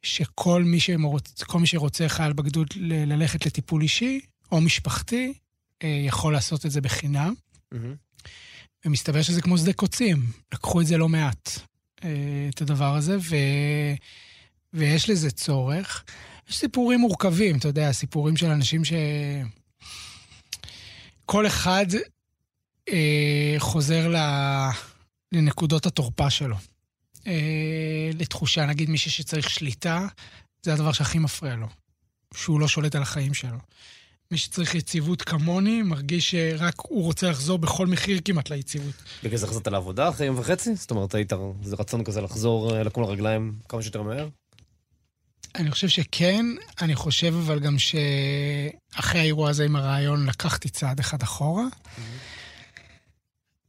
[0.03, 1.43] שכל מי, שמוצ...
[1.59, 4.19] מי שרוצה חייל בגדוד ל- ללכת לטיפול אישי
[4.51, 5.33] או משפחתי,
[5.83, 7.33] יכול לעשות את זה בחינם.
[7.73, 7.77] Mm-hmm.
[8.85, 10.25] ומסתבר שזה כמו שדה קוצים.
[10.53, 11.59] לקחו את זה לא מעט,
[12.49, 13.35] את הדבר הזה, ו...
[14.73, 16.03] ויש לזה צורך.
[16.49, 18.93] יש סיפורים מורכבים, אתה יודע, סיפורים של אנשים ש...
[21.25, 21.85] כל אחד
[22.89, 24.17] אה, חוזר ל...
[25.31, 26.55] לנקודות התורפה שלו.
[27.27, 30.07] אה, לתחושה, נגיד מישהו שצריך שליטה,
[30.63, 31.67] זה הדבר שהכי מפריע לו,
[32.33, 33.57] שהוא לא שולט על החיים שלו.
[34.31, 38.95] מי שצריך יציבות כמוני, מרגיש שרק הוא רוצה לחזור בכל מחיר כמעט ליציבות.
[39.23, 40.75] בגלל זה חזרת לעבודה אחרי יום וחצי?
[40.75, 44.27] זאת אומרת, היית, זה רצון כזה לחזור, אה, לקום לרגליים כמה שיותר מהר?
[45.55, 46.45] אני חושב שכן,
[46.81, 51.63] אני חושב אבל גם שאחרי האירוע הזה עם הרעיון לקחתי צעד אחד אחורה.
[51.63, 51.99] Mm-hmm.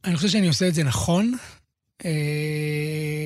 [0.03, 1.37] אני חושב שאני עושה את זה נכון,
[2.05, 3.25] אה,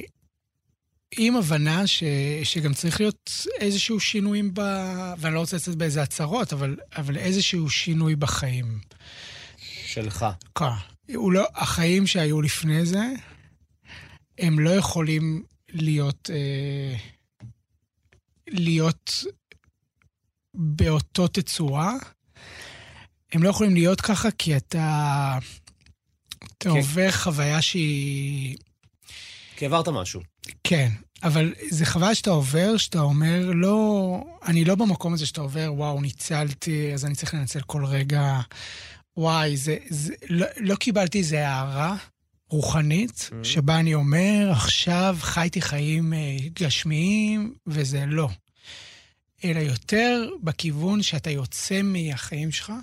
[1.18, 2.03] עם הבנה ש,
[2.43, 4.61] שגם צריך להיות איזשהו שינויים ב...
[5.18, 8.80] ואני לא רוצה לצאת באיזה הצהרות, אבל, אבל איזשהו שינוי בחיים.
[9.86, 10.26] שלך.
[10.55, 10.66] כן.
[11.09, 13.03] לא, החיים שהיו לפני זה,
[14.38, 16.30] הם לא יכולים להיות...
[16.34, 16.97] אה,
[18.47, 19.24] להיות
[20.53, 21.93] באותו תצורה.
[23.32, 25.38] הם לא יכולים להיות ככה כי אתה,
[26.39, 26.70] אתה כן.
[26.70, 28.57] עובר חוויה שהיא...
[29.55, 30.22] כי עברת משהו.
[30.63, 30.89] כן,
[31.24, 36.01] אבל זה חוויה שאתה עובר, שאתה אומר, לא, אני לא במקום הזה שאתה עובר, וואו,
[36.01, 38.39] ניצלתי, אז אני צריך לנצל כל רגע.
[39.18, 41.95] וואי, זה, זה, לא, לא קיבלתי איזה הערה
[42.49, 43.43] רוחנית, mm-hmm.
[43.43, 48.30] שבה אני אומר, עכשיו חייתי חיים אה, גשמיים, וזה לא.
[49.43, 52.74] אלא יותר בכיוון שאתה יוצא מהחיים שלך,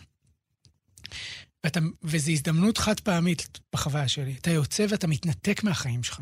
[1.64, 4.34] ואתה, וזו הזדמנות חד פעמית בחוויה שלי.
[4.40, 6.20] אתה יוצא ואתה מתנתק מהחיים שלך.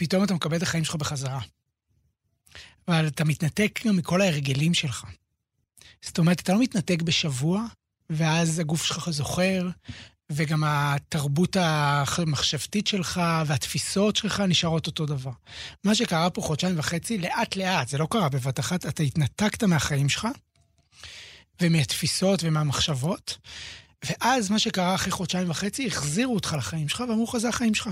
[0.00, 1.40] ופתאום אתה מקבל את החיים שלך בחזרה.
[2.88, 5.04] אבל אתה מתנתק גם מכל ההרגלים שלך.
[6.02, 7.64] זאת אומרת, אתה לא מתנתק בשבוע,
[8.10, 9.68] ואז הגוף שלך זוכר,
[10.32, 15.30] וגם התרבות המחשבתית שלך והתפיסות שלך נשארות אותו דבר.
[15.84, 20.28] מה שקרה פה חודשיים וחצי, לאט-לאט, זה לא קרה בבת אחת, אתה התנתקת מהחיים שלך,
[21.62, 23.38] ומהתפיסות ומהמחשבות,
[24.04, 27.88] ואז מה שקרה אחרי חודשיים וחצי, החזירו אותך לחיים שלך ואמרו לך, זה החיים שלך.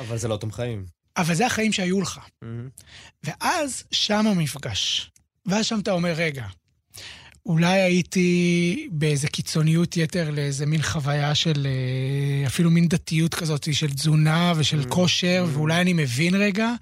[0.00, 0.84] אבל זה לא אותם חיים.
[1.16, 2.18] אבל זה החיים שהיו לך.
[2.18, 2.82] Mm-hmm.
[3.24, 5.10] ואז שם המפגש.
[5.46, 6.46] ואז שם אתה אומר, רגע,
[7.46, 13.90] אולי הייתי באיזה קיצוניות יתר לאיזה מין חוויה של אה, אפילו מין דתיות כזאת של
[13.92, 14.88] תזונה ושל mm-hmm.
[14.88, 15.56] כושר, mm-hmm.
[15.56, 16.72] ואולי אני מבין רגע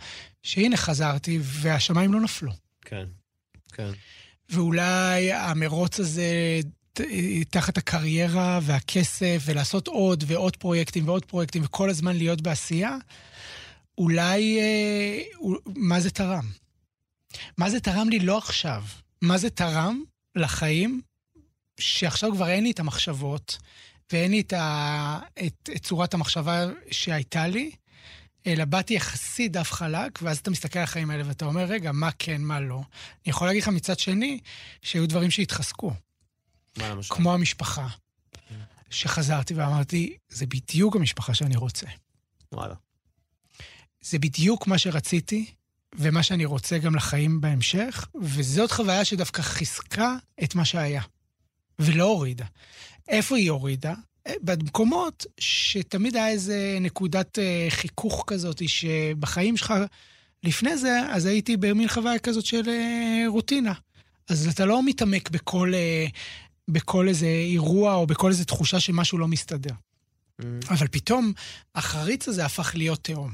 [0.43, 2.53] שהנה חזרתי והשמיים לא נפלו.
[2.85, 3.05] כן,
[3.73, 3.91] כן.
[4.51, 6.61] ואולי המרוץ הזה
[7.51, 12.97] תחת הקריירה והכסף, ולעשות עוד ועוד פרויקטים ועוד פרויקטים, וכל הזמן להיות בעשייה,
[13.99, 15.23] אולי, אה,
[15.77, 16.51] מה זה תרם?
[17.59, 18.85] מה זה תרם לי לא עכשיו?
[19.23, 20.03] מה זה תרם
[20.37, 21.01] לחיים
[21.81, 23.59] שעכשיו כבר אין לי את המחשבות,
[24.13, 27.71] ואין לי את, ה, את, את צורת המחשבה שהייתה לי,
[28.47, 32.11] אלא באתי יחסית דף חלק, ואז אתה מסתכל על החיים האלה ואתה אומר, רגע, מה
[32.19, 32.77] כן, מה לא.
[32.77, 34.41] אני יכול להגיד לך מצד שני,
[34.83, 35.93] שהיו דברים שהתחזקו.
[36.81, 37.15] מה למשל?
[37.15, 37.87] כמו המשפחה.
[38.91, 41.87] שחזרתי ואמרתי, זה בדיוק המשפחה שאני רוצה.
[42.53, 42.75] וואלה.
[44.01, 45.47] זה בדיוק מה שרציתי,
[45.95, 51.03] ומה שאני רוצה גם לחיים בהמשך, וזאת חוויה שדווקא חיזקה את מה שהיה,
[51.79, 52.45] ולא הורידה.
[53.09, 53.95] איפה היא הורידה?
[54.27, 59.75] אה, במקומות שתמיד היה איזה נקודת אה, חיכוך כזאת, שבחיים שלך
[60.43, 63.73] לפני זה, אז הייתי במין חוויה כזאת של אה, רוטינה.
[64.29, 65.73] אז אתה לא מתעמק בכל
[66.73, 69.75] בכל איזה אירוע או בכל איזה תחושה שמשהו לא מסתדר.
[70.41, 70.45] Mm.
[70.71, 71.33] אבל פתאום
[71.75, 73.33] החריץ הזה הפך להיות תהום.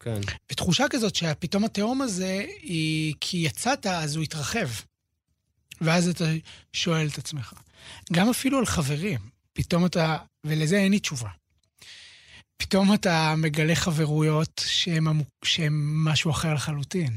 [0.00, 0.20] כן.
[0.52, 4.68] ותחושה כזאת שפתאום התהום הזה היא כי יצאת, אז הוא התרחב.
[5.80, 6.24] ואז אתה
[6.72, 7.52] שואל את עצמך.
[8.12, 9.20] גם אפילו על חברים,
[9.52, 11.28] פתאום אתה, ולזה אין לי תשובה.
[12.56, 14.64] פתאום אתה מגלה חברויות
[15.44, 15.72] שהן
[16.04, 17.16] משהו אחר לחלוטין.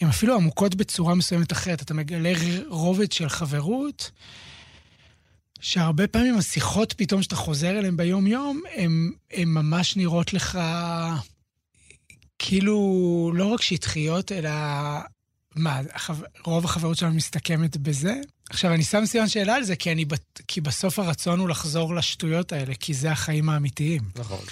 [0.00, 1.82] הן אפילו עמוקות בצורה מסוימת אחרת.
[1.82, 2.32] אתה מגלה
[2.68, 4.10] רובד של חברות,
[5.60, 8.62] שהרבה פעמים השיחות פתאום שאתה חוזר אליהן ביום-יום,
[9.32, 10.58] הן ממש נראות לך
[12.38, 14.50] כאילו לא רק שטחיות, אלא
[15.54, 15.80] מה,
[16.44, 18.14] רוב החברות שלנו מסתכמת בזה?
[18.50, 20.04] עכשיו, אני שם סימן שאלה על זה, כי, אני,
[20.48, 24.02] כי בסוף הרצון הוא לחזור לשטויות האלה, כי זה החיים האמיתיים.
[24.16, 24.44] נכון.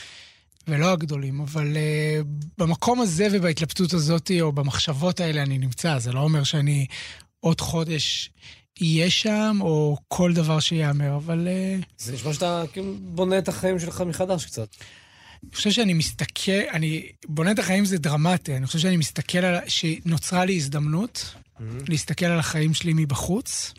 [0.69, 2.27] ולא הגדולים, אבל uh,
[2.59, 5.99] במקום הזה ובהתלבטות הזאת, או במחשבות האלה אני נמצא.
[5.99, 6.87] זה לא אומר שאני
[7.41, 8.31] עוד חודש
[8.83, 11.49] אהיה שם, או כל דבר שייאמר, אבל...
[11.81, 11.85] Uh...
[11.99, 14.69] זה נשמע שאתה כאילו בונה את החיים שלך מחדש קצת.
[15.43, 19.69] אני חושב שאני מסתכל, אני בונה את החיים זה דרמטי, אני חושב שאני מסתכל על,
[19.69, 21.63] שנוצרה לי הזדמנות mm-hmm.
[21.89, 23.75] להסתכל על החיים שלי מבחוץ,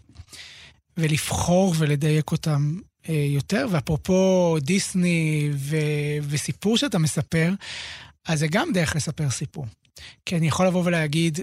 [0.97, 2.79] ולבחור ולדייק אותם
[3.09, 3.67] יותר.
[3.71, 5.77] ואפרופו דיסני ו,
[6.21, 7.53] וסיפור שאתה מספר,
[8.25, 9.65] אז זה גם דרך לספר סיפור.
[10.25, 11.39] כי אני יכול לבוא ולהגיד,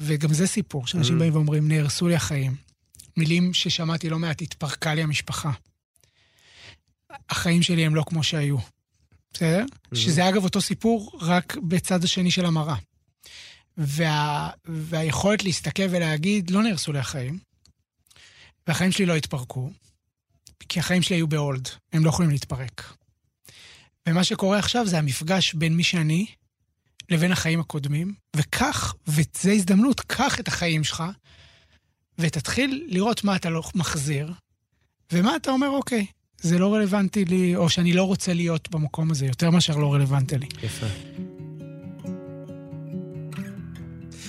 [0.00, 1.18] וגם זה סיפור, שאנשים mm-hmm.
[1.18, 2.54] באים ואומרים, נהרסו לי החיים.
[3.16, 5.50] מילים ששמעתי לא מעט, התפרקה לי המשפחה.
[7.30, 8.56] החיים שלי הם לא כמו שהיו.
[9.32, 9.64] בסדר?
[9.64, 9.96] Mm-hmm.
[9.96, 12.76] שזה אגב אותו סיפור, רק בצד השני של המראה.
[13.78, 17.38] וה, והיכולת להסתכל ולהגיד, לא נהרסו לי החיים,
[18.66, 19.70] והחיים שלי לא התפרקו,
[20.68, 22.94] כי החיים שלי היו בהולד, הם לא יכולים להתפרק.
[24.08, 26.26] ומה שקורה עכשיו זה המפגש בין מי שאני
[27.10, 31.04] לבין החיים הקודמים, וכך, וזו הזדמנות, קח את החיים שלך,
[32.18, 34.32] ותתחיל לראות מה אתה לא מחזיר,
[35.12, 36.06] ומה אתה אומר, אוקיי,
[36.40, 40.38] זה לא רלוונטי לי, או שאני לא רוצה להיות במקום הזה, יותר מאשר לא רלוונטי
[40.38, 40.46] לי.
[40.62, 40.86] יפה.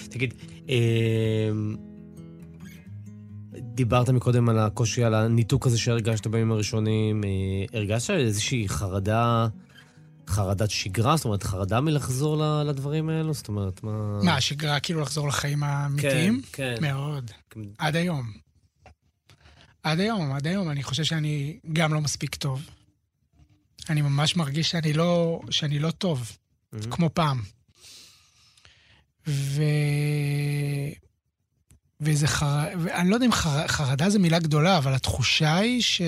[0.09, 0.33] תגיד,
[0.69, 1.75] אמ,
[3.75, 7.23] דיברת מקודם על הקושי, על הניתוק הזה שהרגשת בימים הראשונים.
[7.23, 7.29] אה,
[7.79, 9.47] הרגשת איזושהי חרדה,
[10.27, 11.17] חרדת שגרה?
[11.17, 13.33] זאת אומרת, חרדה מלחזור לדברים האלו?
[13.33, 14.19] זאת אומרת, מה...
[14.23, 16.41] מה, שגרה כאילו לחזור לחיים האמיתיים?
[16.51, 16.81] כן, כן.
[16.81, 17.31] מאוד.
[17.77, 18.31] עד היום.
[19.83, 22.61] עד היום, עד היום אני חושב שאני גם לא מספיק טוב.
[23.89, 26.87] אני ממש מרגיש שאני לא, שאני לא טוב, mm-hmm.
[26.91, 27.41] כמו פעם.
[29.27, 29.61] ו...
[32.05, 32.63] וזה חר...
[32.83, 33.67] ואני לא יודע אם חר...
[33.67, 36.01] חרדה זו מילה גדולה, אבל התחושה היא ש...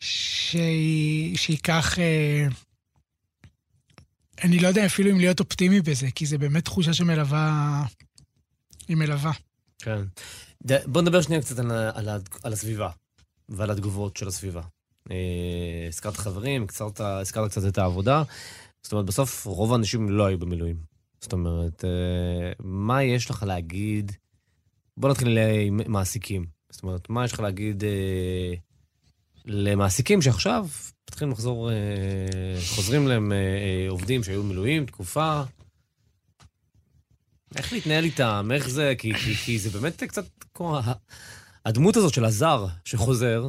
[1.36, 1.98] שייקח...
[1.98, 2.46] אה...
[4.44, 7.84] אני לא יודע אפילו אם להיות אופטימי בזה, כי זה באמת תחושה שמלווה...
[8.88, 9.32] היא מלווה.
[9.78, 10.02] כן.
[10.86, 12.08] בוא נדבר שנייה קצת על, על,
[12.42, 12.90] על הסביבה
[13.48, 14.62] ועל התגובות של הסביבה.
[15.10, 16.66] אה, הזכרת חברים,
[16.98, 18.22] הזכרת קצת את העבודה.
[18.82, 20.95] זאת אומרת, בסוף רוב האנשים לא היו במילואים.
[21.26, 24.12] זאת אומרת, אה, מה יש לך להגיד?
[24.96, 26.46] בוא נתחיל עם מעסיקים.
[26.70, 28.54] זאת אומרת, מה יש לך להגיד אה,
[29.44, 30.66] למעסיקים שעכשיו
[31.10, 31.76] מתחילים לחזור, אה,
[32.74, 35.42] חוזרים להם אה, אה, עובדים שהיו במילואים תקופה,
[37.56, 40.24] איך להתנהל איתם, איך זה, כי, כי, כי זה באמת קצת
[40.54, 40.78] כמו
[41.64, 43.48] הדמות הזאת של הזר שחוזר,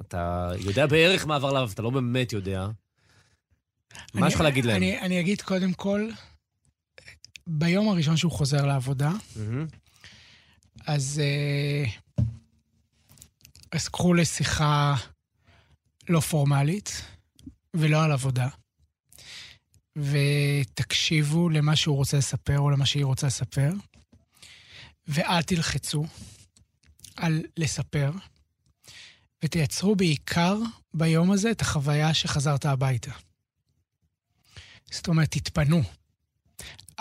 [0.00, 2.68] אתה יודע בערך מה עבר עליו, אתה לא באמת יודע.
[4.14, 4.76] מה יש לך להגיד להם?
[4.76, 6.08] אני, אני אגיד קודם כל,
[7.46, 9.76] ביום הראשון שהוא חוזר לעבודה, mm-hmm.
[10.86, 11.90] אז, אה,
[13.72, 14.94] אז קחו לשיחה
[16.08, 17.02] לא פורמלית
[17.74, 18.48] ולא על עבודה.
[19.96, 23.72] ותקשיבו למה שהוא רוצה לספר או למה שהיא רוצה לספר,
[25.08, 26.06] ואל תלחצו
[27.16, 28.10] על לספר,
[29.44, 30.56] ותייצרו בעיקר
[30.94, 33.12] ביום הזה את החוויה שחזרת הביתה.
[34.90, 35.82] זאת אומרת, תתפנו.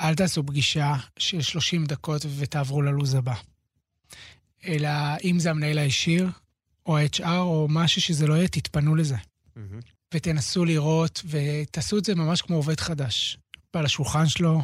[0.02, 3.36] אל תעשו פגישה של 30 דקות ותעברו ללו"ז הבא.
[4.66, 4.90] אלא
[5.24, 6.30] אם זה המנהל הישיר,
[6.86, 9.16] או ה-HR, או משהו שזה לא יהיה, תתפנו לזה.
[9.16, 9.60] Mm-hmm.
[10.14, 13.38] ותנסו לראות, ותעשו את זה ממש כמו עובד חדש.
[13.74, 14.62] בא לשולחן שלו,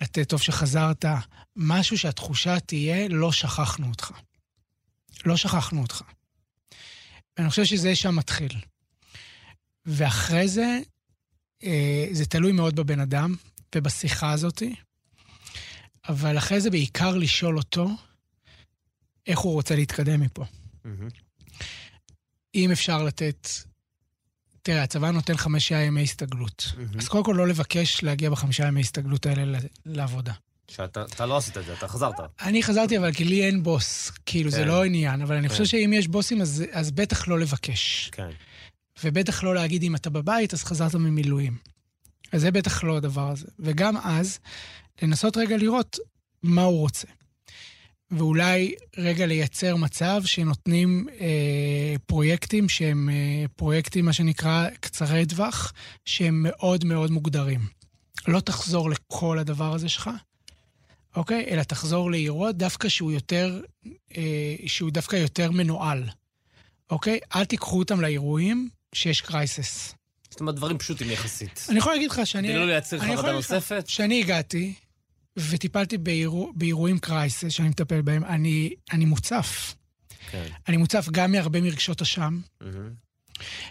[0.00, 1.04] לתת טוב שחזרת,
[1.56, 4.12] משהו שהתחושה תהיה, לא שכחנו אותך.
[5.24, 6.02] לא שכחנו אותך.
[7.36, 8.52] ואני חושב שזה שם מתחיל.
[9.86, 10.80] ואחרי זה,
[11.64, 13.34] אה, זה תלוי מאוד בבן אדם
[13.74, 14.74] ובשיחה הזאתי,
[16.08, 17.88] אבל אחרי זה בעיקר לשאול אותו
[19.26, 20.44] איך הוא רוצה להתקדם מפה.
[20.44, 20.88] Mm-hmm.
[22.54, 23.48] אם אפשר לתת
[24.62, 26.72] תראה, הצבא נותן חמישה ימי הסתגלות.
[26.72, 26.98] Mm-hmm.
[26.98, 30.32] אז קודם כל לא לבקש להגיע בחמישה ימי הסתגלות האלה לעבודה.
[30.68, 32.14] שאתה לא עשית את זה, אתה חזרת.
[32.42, 34.12] אני חזרתי, אבל כי לי אין בוס.
[34.26, 34.56] כאילו, כן.
[34.56, 35.52] זה לא עניין, אבל אני כן.
[35.52, 38.10] חושב שאם יש בוסים, אז, אז בטח לא לבקש.
[38.12, 38.30] כן.
[39.04, 41.56] ובטח לא להגיד, אם אתה בבית, אז חזרת ממילואים.
[42.32, 43.46] אז זה בטח לא הדבר הזה.
[43.58, 44.38] וגם אז,
[45.02, 45.98] לנסות רגע לראות
[46.42, 47.08] מה הוא רוצה.
[48.10, 55.72] ואולי רגע לייצר מצב שנותנים אה, פרויקטים שהם אה, פרויקטים, מה שנקרא, קצרי טווח,
[56.04, 57.60] שהם מאוד מאוד מוגדרים.
[58.28, 60.10] לא תחזור לכל הדבר הזה שלך,
[61.16, 61.46] אוקיי?
[61.50, 63.60] אלא תחזור לאירוע דווקא שהוא יותר,
[64.16, 66.08] אה, שהוא דווקא יותר מנוהל,
[66.90, 67.18] אוקיי?
[67.36, 69.97] אל תיקחו אותם לאירועים שיש crisis.
[70.38, 71.66] זאת אומרת, דברים פשוטים יחסית.
[71.68, 72.48] אני יכול להגיד לך שאני...
[72.48, 73.84] כדי לא לייצר חרדה נוספת?
[73.88, 74.74] שאני הגעתי,
[75.38, 79.74] וטיפלתי באירוע, באירועים crisis שאני מטפל בהם, אני, אני מוצף.
[80.30, 80.46] כן.
[80.68, 82.66] אני מוצף גם מהרבה מרגשות אשם, mm-hmm.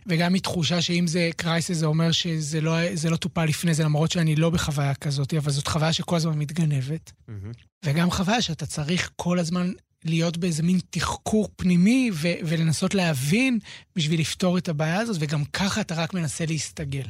[0.08, 2.78] וגם מתחושה שאם זה crisis זה אומר שזה לא,
[3.10, 7.12] לא טופל לפני זה, למרות שאני לא בחוויה כזאת, אבל זאת חוויה שכל הזמן מתגנבת.
[7.12, 7.58] Mm-hmm.
[7.86, 9.72] וגם חוויה שאתה צריך כל הזמן
[10.06, 13.60] להיות באיזה מין תחקור פנימי ו- ולנסות להבין
[13.96, 17.06] בשביל לפתור את הבעיה הזאת, וגם ככה אתה רק מנסה להסתגל.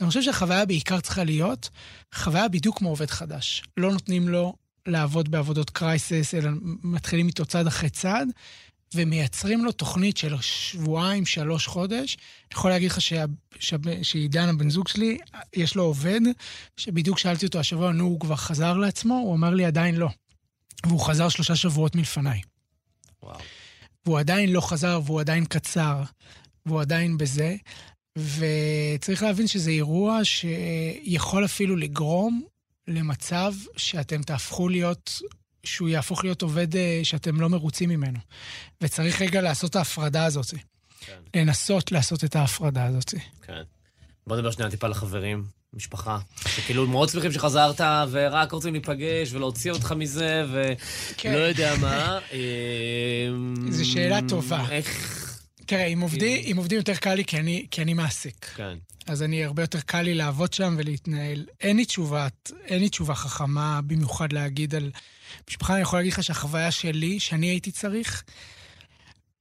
[0.00, 1.70] אני חושב שהחוויה בעיקר צריכה להיות
[2.14, 3.62] חוויה בדיוק כמו עובד חדש.
[3.76, 4.54] לא נותנים לו
[4.86, 6.50] לעבוד בעבודות קרייסס, אלא
[6.82, 8.28] מתחילים איתו צעד אחרי צעד,
[8.94, 12.16] ומייצרים לו תוכנית של שבועיים, שלוש חודש.
[12.16, 12.98] אני יכול להגיד לך
[14.02, 15.18] שעידן, הבן זוג שלי,
[15.56, 16.20] יש לו עובד,
[16.76, 19.14] שבדיוק שאלתי אותו השבוע, נו, הוא כבר חזר לעצמו?
[19.14, 20.08] הוא אמר לי, עדיין לא.
[20.86, 22.40] והוא חזר שלושה שבועות מלפניי.
[23.22, 23.38] וואו.
[24.06, 26.02] והוא עדיין לא חזר, והוא עדיין קצר,
[26.66, 27.56] והוא עדיין בזה.
[28.18, 32.42] וצריך להבין שזה אירוע שיכול אפילו לגרום
[32.88, 35.20] למצב שאתם תהפכו להיות,
[35.64, 38.18] שהוא יהפוך להיות עובד אה, שאתם לא מרוצים ממנו.
[38.80, 40.54] וצריך רגע לעשות את ההפרדה הזאת.
[41.00, 41.20] כן.
[41.34, 43.14] לנסות לעשות את ההפרדה הזאת.
[43.42, 43.62] כן.
[44.26, 45.44] בוא נדבר שנייה טיפה לחברים.
[45.76, 46.18] משפחה,
[46.48, 50.74] שכאילו מאוד שמחים שחזרת, ורק רוצים להיפגש ולהוציא אותך מזה, ולא
[51.16, 51.32] כן.
[51.48, 52.18] יודע מה.
[53.70, 54.70] זו שאלה טובה.
[54.70, 55.20] איך...
[55.66, 58.50] תראה, עובדים, עם עובדים יותר קל לי כי אני, כי אני מעסיק.
[58.56, 58.76] כן.
[59.06, 61.44] אז אני, הרבה יותר קל לי לעבוד שם ולהתנהל.
[61.60, 62.28] אין לי תשובה,
[62.64, 64.90] אין לי תשובה חכמה במיוחד להגיד על
[65.50, 65.74] משפחה.
[65.74, 68.24] אני יכול להגיד לך שהחוויה שלי, שאני הייתי צריך,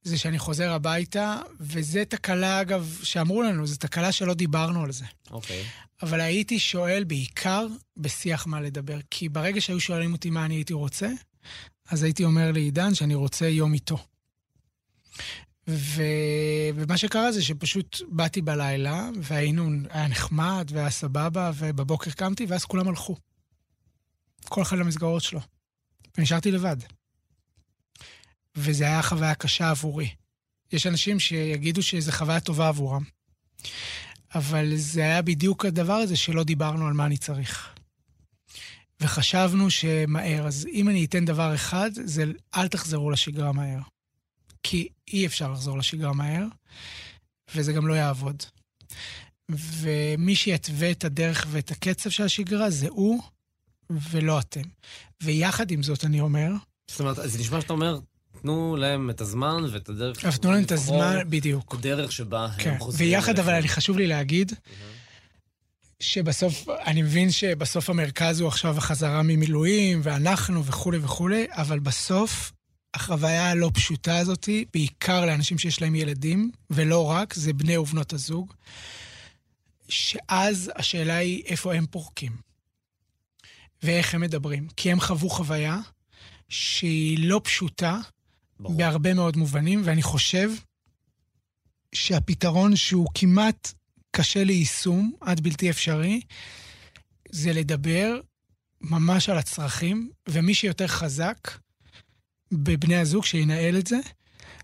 [0.04, 5.06] זה שאני חוזר הביתה, וזה תקלה, אגב, שאמרו לנו, זו תקלה שלא דיברנו על זה.
[5.32, 5.64] אוקיי.
[6.02, 9.00] אבל הייתי שואל בעיקר בשיח מה לדבר.
[9.12, 11.10] כי ברגע שהיו שואלים אותי מה אני הייתי רוצה,
[11.90, 13.98] אז הייתי אומר לעידן שאני רוצה יום איתו.
[15.68, 16.02] ו...
[16.76, 22.88] ומה שקרה זה שפשוט באתי בלילה, והיינו, היה נחמד, והיה סבבה, ובבוקר קמתי, ואז כולם
[22.88, 23.16] הלכו.
[24.46, 25.40] כל אחד למסגרות שלו.
[26.18, 26.78] ונשארתי לבד.
[28.56, 30.10] וזו הייתה חוויה קשה עבורי.
[30.72, 33.04] יש אנשים שיגידו שזו חוויה טובה עבורם.
[34.36, 37.70] אבל זה היה בדיוק הדבר הזה שלא דיברנו על מה אני צריך.
[39.02, 40.48] וחשבנו שמהר.
[40.48, 42.24] אז אם אני אתן דבר אחד, זה
[42.56, 43.80] אל תחזרו לשגרה מהר.
[44.64, 46.46] כי אי אפשר לחזור לשגרה מהר,
[47.56, 48.44] וזה גם לא יעבוד.
[49.50, 53.24] ומי שיתווה את הדרך ואת הקצב של השגרה זה הוא
[53.90, 54.62] ולא אתם.
[55.24, 56.52] ויחד עם זאת, אני אומר...
[56.88, 58.00] זאת אומרת, זה נשמע שאתה אומר,
[58.44, 60.26] תנו להם את הזמן ואת הדרך...
[60.26, 61.74] אבל תנו להם את הזמן, בדיוק.
[61.74, 62.70] הדרך שבה כן.
[62.70, 63.10] הם חוזרים.
[63.10, 64.52] ויחד, אבל אני חשוב לי להגיד,
[66.00, 72.52] שבסוף, אני מבין שבסוף המרכז הוא עכשיו החזרה ממילואים, ואנחנו וכולי וכולי, אבל בסוף,
[72.94, 78.54] החוויה הלא פשוטה הזאת, בעיקר לאנשים שיש להם ילדים, ולא רק, זה בני ובנות הזוג,
[79.90, 82.32] שאז השאלה היא איפה הם פורקים,
[83.84, 84.68] ואיך הם מדברים.
[84.78, 85.78] כי הם חוו חוויה
[86.50, 88.00] שהיא לא פשוטה,
[88.60, 88.78] ברור.
[88.78, 90.52] בהרבה מאוד מובנים, ואני חושב
[91.96, 93.74] שהפתרון שהוא כמעט
[94.12, 96.22] קשה ליישום, עד בלתי אפשרי,
[97.32, 98.20] זה לדבר
[98.82, 101.52] ממש על הצרכים, ומי שיותר חזק
[102.52, 104.00] בבני הזוג, שינהל את זה,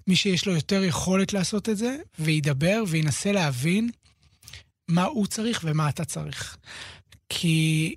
[0.07, 3.89] מי שיש לו יותר יכולת לעשות את זה, וידבר וינסה להבין
[4.87, 6.57] מה הוא צריך ומה אתה צריך.
[7.29, 7.95] כי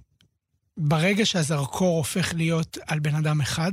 [0.76, 3.72] ברגע שהזרקור הופך להיות על בן אדם אחד,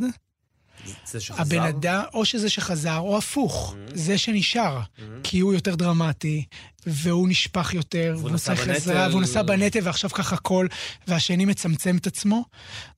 [1.05, 1.41] זה שחזר?
[1.41, 3.97] הבן אדם, או שזה שחזר, או הפוך, mm-hmm.
[3.97, 4.79] זה שנשאר.
[4.79, 5.01] Mm-hmm.
[5.23, 6.45] כי הוא יותר דרמטי,
[6.85, 10.67] והוא נשפך יותר, והוא צריך עזרה, והוא נשא בנטל, ועכשיו ככה הכל,
[11.07, 12.45] והשני מצמצם את עצמו.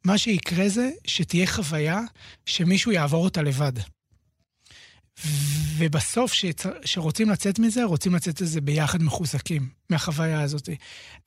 [0.06, 2.00] מה שיקרה זה שתהיה חוויה
[2.46, 3.74] שמישהו יעבור אותה לבד.
[5.78, 6.34] ובסוף,
[6.82, 10.70] כשרוצים לצאת מזה, רוצים לצאת מזה ביחד מחוזקים, מהחוויה הזאת.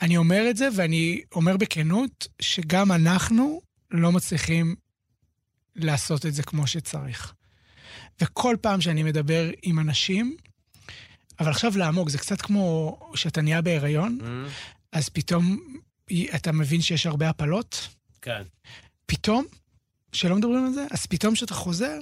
[0.03, 4.75] אני אומר את זה, ואני אומר בכנות, שגם אנחנו לא מצליחים
[5.77, 7.35] לעשות את זה כמו שצריך.
[8.20, 10.37] וכל פעם שאני מדבר עם אנשים,
[11.41, 14.51] אבל עכשיו לעמוק, זה קצת כמו שאתה נהיה בהיריון, mm-hmm.
[14.93, 15.59] אז פתאום
[16.35, 17.89] אתה מבין שיש הרבה הפלות.
[18.22, 18.43] כן.
[19.07, 19.45] פתאום,
[20.12, 21.99] שלא מדברים על זה, אז פתאום כשאתה חוזר,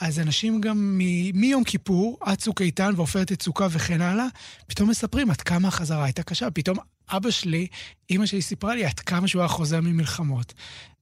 [0.00, 4.26] אז אנשים גם מ- מיום כיפור עד צוק איתן ועופרת יצוקה וכן הלאה,
[4.66, 6.50] פתאום מספרים עד כמה החזרה הייתה קשה.
[6.50, 6.78] פתאום
[7.08, 7.66] אבא שלי,
[8.10, 10.54] אימא שלי סיפרה לי עד כמה שהוא היה חוזר ממלחמות.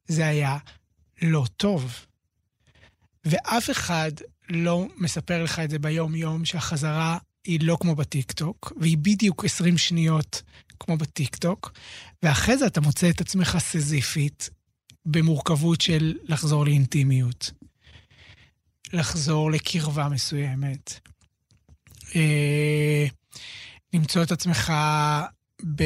[0.09, 0.59] זה היה
[1.23, 2.07] לא טוב.
[3.25, 4.11] ואף אחד
[4.49, 10.43] לא מספר לך את זה ביום-יום, שהחזרה היא לא כמו בטיקטוק, והיא בדיוק 20 שניות
[10.81, 11.73] כמו בטיקטוק,
[12.23, 14.51] ואחרי זה אתה מוצא את עצמך סזיפית
[15.05, 17.51] במורכבות של לחזור לאינטימיות,
[18.93, 21.01] לחזור לקרבה מסוימת,
[22.17, 23.07] אה,
[23.93, 24.73] למצוא את עצמך
[25.77, 25.83] ב...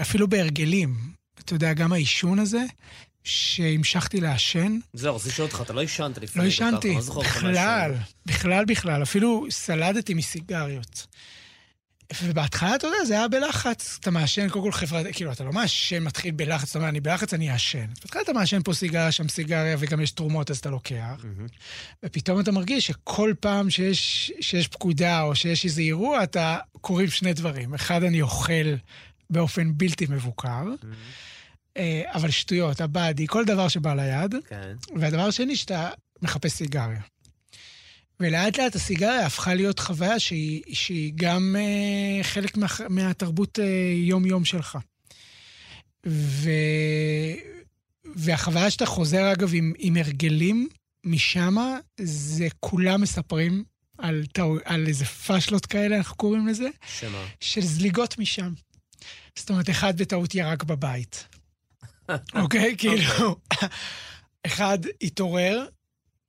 [0.00, 0.96] אפילו בהרגלים.
[1.38, 2.64] אתה יודע, גם העישון הזה,
[3.30, 4.78] שהמשכתי לעשן.
[4.92, 6.42] זהו, רציתי לשאול אותך, אתה לא עישנת לפני.
[6.42, 7.94] לא עישנתי, בכלל,
[8.26, 9.02] בכלל, בכלל.
[9.02, 11.06] אפילו סלדתי מסיגריות.
[12.22, 13.98] ובהתחלה, אתה יודע, זה היה בלחץ.
[14.00, 17.34] אתה מעשן, קודם כל חברה, כאילו, אתה לא מעשן, מתחיל בלחץ, אתה אומר, אני בלחץ,
[17.34, 17.86] אני אעשן.
[18.02, 21.24] בהתחלה אתה מעשן פה סיגריה, שם סיגריה, וגם יש תרומות, אז אתה לוקח.
[22.04, 27.32] ופתאום אתה מרגיש שכל פעם שיש, שיש פקודה או שיש איזה אירוע, אתה קוראים שני
[27.32, 27.74] דברים.
[27.74, 28.74] אחד, אני אוכל
[29.30, 30.64] באופן בלתי מבוקר,
[32.06, 34.34] אבל שטויות, הבאדי, כל דבר שבא ליד.
[34.48, 34.72] כן.
[34.96, 35.90] והדבר השני, שאתה
[36.22, 37.00] מחפש סיגריה.
[38.20, 43.64] ולאט לאט הסיגריה הפכה להיות חוויה שהיא, שהיא גם אה, חלק מה, מהתרבות אה,
[43.94, 44.78] יום-יום שלך.
[46.06, 46.50] ו,
[48.14, 50.68] והחוויה שאתה חוזר, אגב, עם, עם הרגלים
[51.04, 51.56] משם,
[52.00, 53.64] זה כולם מספרים
[53.98, 56.68] על, טעו, על איזה פאשלות כאלה, אנחנו קוראים לזה,
[56.98, 57.26] שמה?
[57.40, 58.52] של זליגות משם.
[59.38, 61.24] זאת אומרת, אחד בטעות ירק בבית.
[62.42, 62.74] אוקיי?
[62.78, 63.36] כאילו,
[64.46, 65.66] אחד התעורר,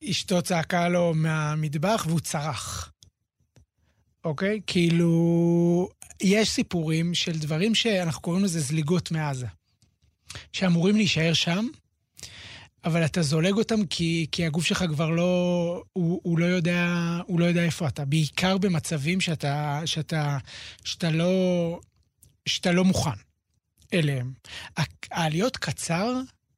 [0.10, 2.92] אשתו צעקה לו מהמטבח והוא צרח.
[4.26, 4.62] אוקיי?
[4.68, 5.90] כאילו,
[6.22, 9.48] יש סיפורים של דברים שאנחנו קוראים לזה זליגות מעזה.
[10.54, 11.68] שאמורים להישאר שם,
[12.86, 15.84] אבל אתה זולג אותם כי, כי הגוף שלך כבר לא...
[15.94, 16.88] הוא, הוא, לא יודע,
[17.28, 18.06] הוא לא יודע איפה אתה.
[18.06, 20.38] בעיקר במצבים שאתה, שאתה,
[20.84, 21.80] שאתה, לא,
[22.46, 23.31] שאתה לא מוכן
[23.94, 24.34] אליהם.
[25.12, 26.14] העליות קצר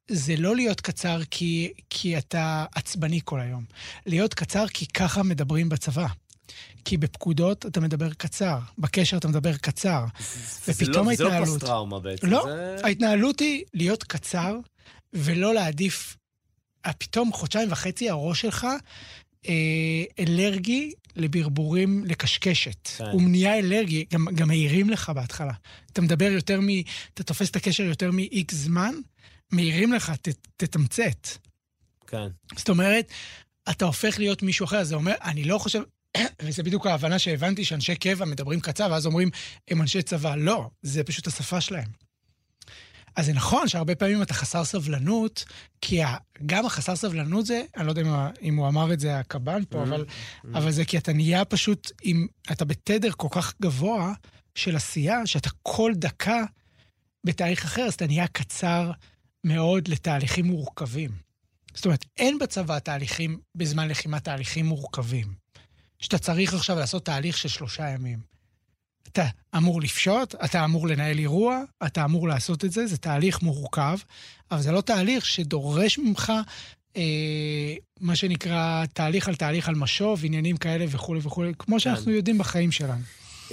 [0.08, 3.64] זה לא להיות קצר כי, כי אתה עצבני כל היום.
[4.06, 6.06] להיות קצר כי ככה מדברים בצבא.
[6.84, 10.04] כי בפקודות אתה מדבר קצר, בקשר אתה מדבר קצר.
[10.68, 11.16] ופתאום ההתנהלות...
[11.16, 12.26] זה לא פוסט-טראומה בעצם.
[12.26, 12.76] לא, זה...
[12.84, 14.56] ההתנהלות היא להיות קצר
[15.12, 16.16] ולא להעדיף...
[16.98, 18.66] פתאום חודשיים וחצי הראש שלך
[19.48, 22.88] אה, אלרגי לברבורים לקשקשת.
[22.96, 23.04] כן.
[23.04, 25.52] הוא נהיה אלרגי, גם, גם מעירים לך בהתחלה.
[25.92, 26.68] אתה מדבר יותר מ...
[27.14, 28.94] אתה תופס את הקשר יותר מ-X זמן,
[29.52, 31.28] מעירים לך, ת, תתמצת.
[32.06, 32.26] כן.
[32.56, 33.12] זאת אומרת,
[33.70, 34.84] אתה הופך להיות מישהו אחר.
[34.84, 35.82] זה אומר, אני לא חושב...
[36.42, 39.30] וזה בדיוק ההבנה שהבנתי שאנשי קבע מדברים קצר, ואז אומרים,
[39.68, 40.36] הם אנשי צבא.
[40.36, 41.88] לא, זה פשוט השפה שלהם.
[43.16, 45.44] אז זה נכון שהרבה פעמים אתה חסר סבלנות,
[45.80, 46.00] כי
[46.46, 48.08] גם החסר סבלנות זה, אני לא יודע אם,
[48.42, 49.86] אם הוא אמר את זה הקב"ן פה, mm-hmm.
[49.86, 50.58] אבל, mm-hmm.
[50.58, 54.12] אבל זה כי אתה נהיה פשוט, אם אתה בתדר כל כך גבוה
[54.54, 56.44] של עשייה, שאתה כל דקה
[57.24, 58.90] בתאריך אחר, אז אתה נהיה קצר
[59.44, 61.10] מאוד לתהליכים מורכבים.
[61.74, 65.34] זאת אומרת, אין בצבא תהליכים, בזמן לחימה תהליכים מורכבים.
[65.98, 68.33] שאתה צריך עכשיו לעשות תהליך של שלושה ימים.
[69.14, 73.98] אתה אמור לפשוט, אתה אמור לנהל אירוע, אתה אמור לעשות את זה, זה תהליך מורכב,
[74.50, 76.32] אבל זה לא תהליך שדורש ממך
[76.96, 82.38] אה, מה שנקרא תהליך על תהליך על משוב, עניינים כאלה וכולי וכולי, כמו שאנחנו יודעים
[82.38, 83.02] בחיים שלנו.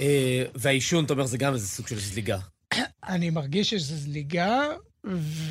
[0.00, 2.38] אה, והעישון, אתה אומר, זה גם איזה סוג של זליגה.
[3.08, 4.60] אני מרגיש שזו זליגה,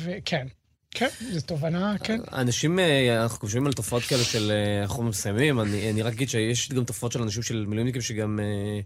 [0.02, 0.46] וכן.
[0.90, 2.20] כן, זו תובנה, כן.
[2.32, 6.28] אנשים, אה, אנחנו חושבים על תופעות כאלה של אה, חומר מסיימים, אני, אני רק אגיד
[6.28, 8.80] שיש גם תופעות של אנשים של מילואימניקים שגם אה,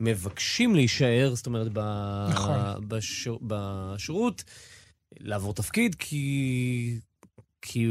[0.00, 1.80] מבקשים להישאר, זאת אומרת, ב,
[2.30, 2.58] נכון.
[2.88, 4.44] בשיר, בשירות,
[5.20, 6.98] לעבור תפקיד, כי,
[7.62, 7.86] כי,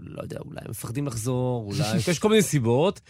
[0.00, 3.00] לא יודע, אולי הם מפחדים לחזור, אולי, יש כל מיני סיבות.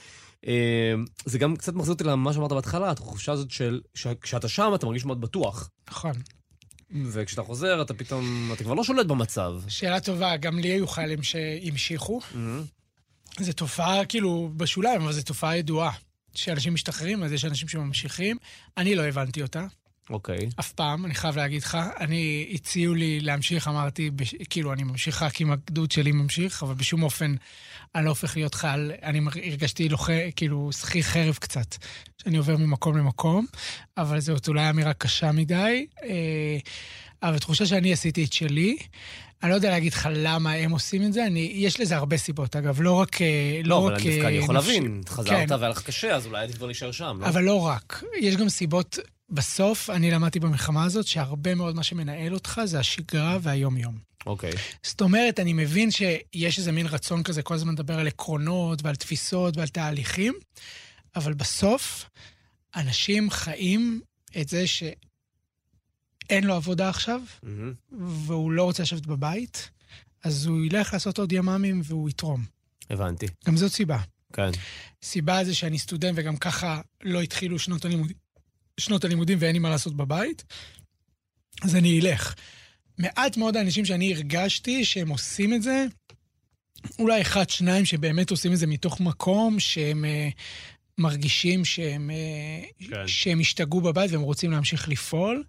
[1.25, 3.81] זה גם קצת מחזיר אותי למה שאמרת בהתחלה, התחושה הזאת של,
[4.21, 5.71] כשאתה שם אתה מרגיש מאוד בטוח.
[5.91, 6.13] נכון.
[7.03, 9.55] וכשאתה חוזר, אתה פתאום, אתה כבר לא שולט במצב.
[9.69, 12.21] שאלה טובה, גם לי היו חיילים שהמשיכו.
[12.21, 13.43] Mm-hmm.
[13.45, 15.93] זו תופעה, כאילו, בשוליים, אבל זו תופעה ידועה.
[16.35, 18.37] שאנשים משתחררים, אז יש אנשים שממשיכים.
[18.77, 19.67] אני לא הבנתי אותה.
[20.11, 20.39] אוקיי.
[20.39, 20.61] Okay.
[20.61, 21.79] אף פעם, אני חייב להגיד לך.
[22.01, 26.75] אני, הציעו לי להמשיך, אמרתי, בש, כאילו, אני ממשיך רק אם הגדוד שלי ממשיך, אבל
[26.75, 27.35] בשום אופן
[27.95, 29.21] אני לא הופך להיות חייל, אני
[29.51, 31.77] הרגשתי לוחם, כאילו, שכיר חרב קצת,
[32.23, 33.47] שאני עובר ממקום למקום,
[33.97, 35.87] אבל זאת אולי אמירה קשה מדי.
[36.03, 36.59] אה,
[37.23, 38.77] אבל תחושה שאני עשיתי את שלי.
[39.45, 42.57] אני לא יודע להגיד לך למה הם עושים את זה, אני, יש לזה הרבה סיבות,
[42.57, 43.21] אגב, לא רק...
[43.21, 43.27] לא,
[43.65, 45.55] לא אבל רק, אני דווקא אני יכול להבין, חזרת כן.
[45.55, 47.27] והיה לך קשה, אז אולי עדיף כבר להישאר שם, לא?
[47.27, 48.03] אבל לא רק.
[48.21, 48.99] יש גם סיבות
[49.31, 53.99] בסוף, אני למדתי במלחמה הזאת שהרבה מאוד מה שמנהל אותך זה השגרה והיום-יום.
[54.27, 54.51] אוקיי.
[54.53, 54.57] Okay.
[54.83, 58.97] זאת אומרת, אני מבין שיש איזה מין רצון כזה כל הזמן לדבר על עקרונות ועל
[58.97, 60.35] תפיסות ועל תהליכים,
[61.17, 62.05] אבל בסוף,
[62.77, 64.01] אנשים חיים
[64.41, 64.67] את זה
[66.29, 67.95] שאין לו עבודה עכשיו, mm-hmm.
[67.99, 69.71] והוא לא רוצה לשבת בבית,
[70.25, 72.45] אז הוא ילך לעשות עוד ימ"מים והוא יתרום.
[72.91, 73.27] הבנתי.
[73.47, 73.99] גם זאת סיבה.
[74.33, 74.51] כן.
[75.03, 78.17] סיבה זה שאני סטודנט וגם ככה לא התחילו שנות הלימודים.
[78.81, 80.45] שנות הלימודים ואין לי מה לעשות בבית,
[81.63, 82.35] אז אני אלך.
[82.99, 85.87] מעט מאוד האנשים שאני הרגשתי שהם עושים את זה,
[86.99, 90.33] אולי אחד, שניים שבאמת עושים את זה מתוך מקום שהם uh,
[90.99, 93.07] מרגישים שהם, uh, כן.
[93.09, 95.45] שהם השתגעו בבית והם רוצים להמשיך לפעול.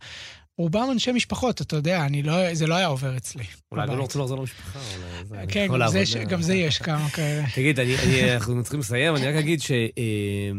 [0.57, 3.43] רובם אנשי משפחות, אתה יודע, אני לא, זה לא היה עובר אצלי.
[3.71, 4.79] אולי גם לא רוצים לחזור למשפחה,
[5.29, 5.47] אולי...
[5.47, 7.43] כן, גם זה, גם זה יש כמה כאלה.
[7.55, 9.71] תגיד, אני, אני, אנחנו צריכים לסיים, אני רק אגיד ש...
[9.71, 10.51] אה,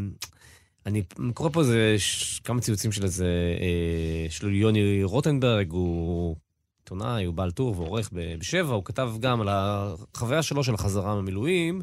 [0.87, 1.03] אני
[1.35, 1.97] קורא פה איזה
[2.45, 6.37] כמה ציוצים של איזה, אה, של יוני רוטנברג, הוא
[6.79, 11.83] עיתונאי, הוא בעל טור ועורך בשבע, הוא כתב גם על החוויה שלו של החזרה מהמילואים.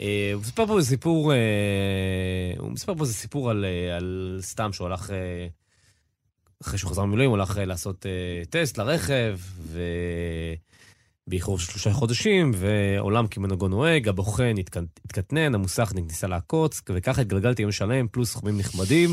[0.00, 1.38] אה, הוא מספר פה איזה סיפור, אה,
[2.58, 3.64] הוא מספר פה איזה סיפור על,
[3.96, 5.10] על סתם שהוא הלך,
[6.62, 8.06] אחרי שהוא חזר ממילואים, הוא הלך לעשות
[8.50, 9.80] טסט לרכב, ו...
[11.28, 14.54] באיחור של שלושה חודשים, ועולם כמנהגו נוהג, הבוחן
[15.04, 19.10] התקטנן, המוסכניק ניסה לעקוץ, וככה התגלגלתי יום שלם, פלוס סכומים נחמדים.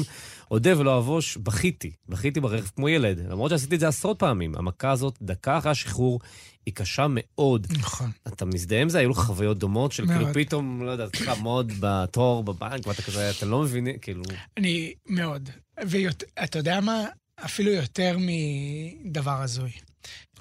[0.51, 4.55] אודה ולא אבוש, בכיתי, בכיתי ברכב כמו ילד, למרות שעשיתי את זה עשרות פעמים.
[4.55, 6.19] המכה הזאת, דקה אחרי השחרור,
[6.65, 7.67] היא קשה מאוד.
[7.79, 8.11] נכון.
[8.27, 8.99] אתה מזדהה עם זה?
[8.99, 13.29] היו לך חוויות דומות של כאילו פתאום, לא יודע, צריך לעמוד בתור בבנק, ואתה כזה,
[13.29, 14.23] אתה לא מבין, כאילו...
[14.57, 15.49] אני, מאוד.
[15.77, 17.05] ואתה יודע מה?
[17.45, 19.71] אפילו יותר מדבר הזוי.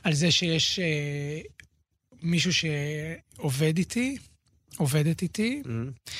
[0.02, 1.40] על זה שיש אה,
[2.22, 4.16] מישהו שעובד איתי,
[4.76, 6.10] עובדת איתי, mm-hmm.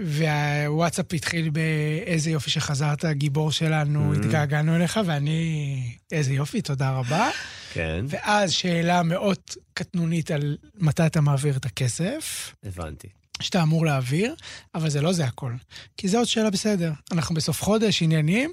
[0.00, 4.18] והוואטסאפ התחיל באיזה יופי שחזרת, גיבור שלנו, mm-hmm.
[4.18, 7.30] התגעגענו אליך, ואני, איזה יופי, תודה רבה.
[7.72, 8.04] כן.
[8.08, 9.38] ואז שאלה מאוד
[9.74, 12.54] קטנונית על מתי אתה מעביר את הכסף.
[12.64, 13.08] הבנתי.
[13.40, 14.34] שאתה אמור להעביר,
[14.74, 15.52] אבל זה לא זה הכל.
[15.96, 16.92] כי זו עוד שאלה בסדר.
[17.12, 18.50] אנחנו בסוף חודש, עניינים,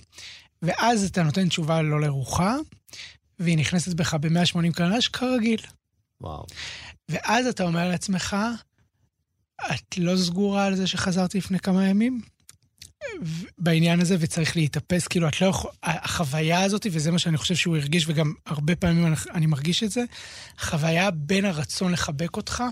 [0.62, 2.56] ואז אתה נותן תשובה לא לרוחה,
[3.40, 5.62] והיא נכנסת בך ב-180 קרנש כרגיל.
[6.22, 6.46] וואו.
[7.10, 8.38] ואז אתה אומר לעצמך,
[9.72, 12.22] את לא סגורה על זה שחזרתי לפני כמה ימים?
[13.58, 15.74] בעניין הזה, וצריך להתאפס, כאילו, את לא יכולה...
[15.84, 19.92] החוויה הזאת, וזה מה שאני חושב שהוא הרגיש, וגם הרבה פעמים אני, אני מרגיש את
[19.92, 20.04] זה,
[20.60, 22.64] חוויה בין הרצון לחבק אותך,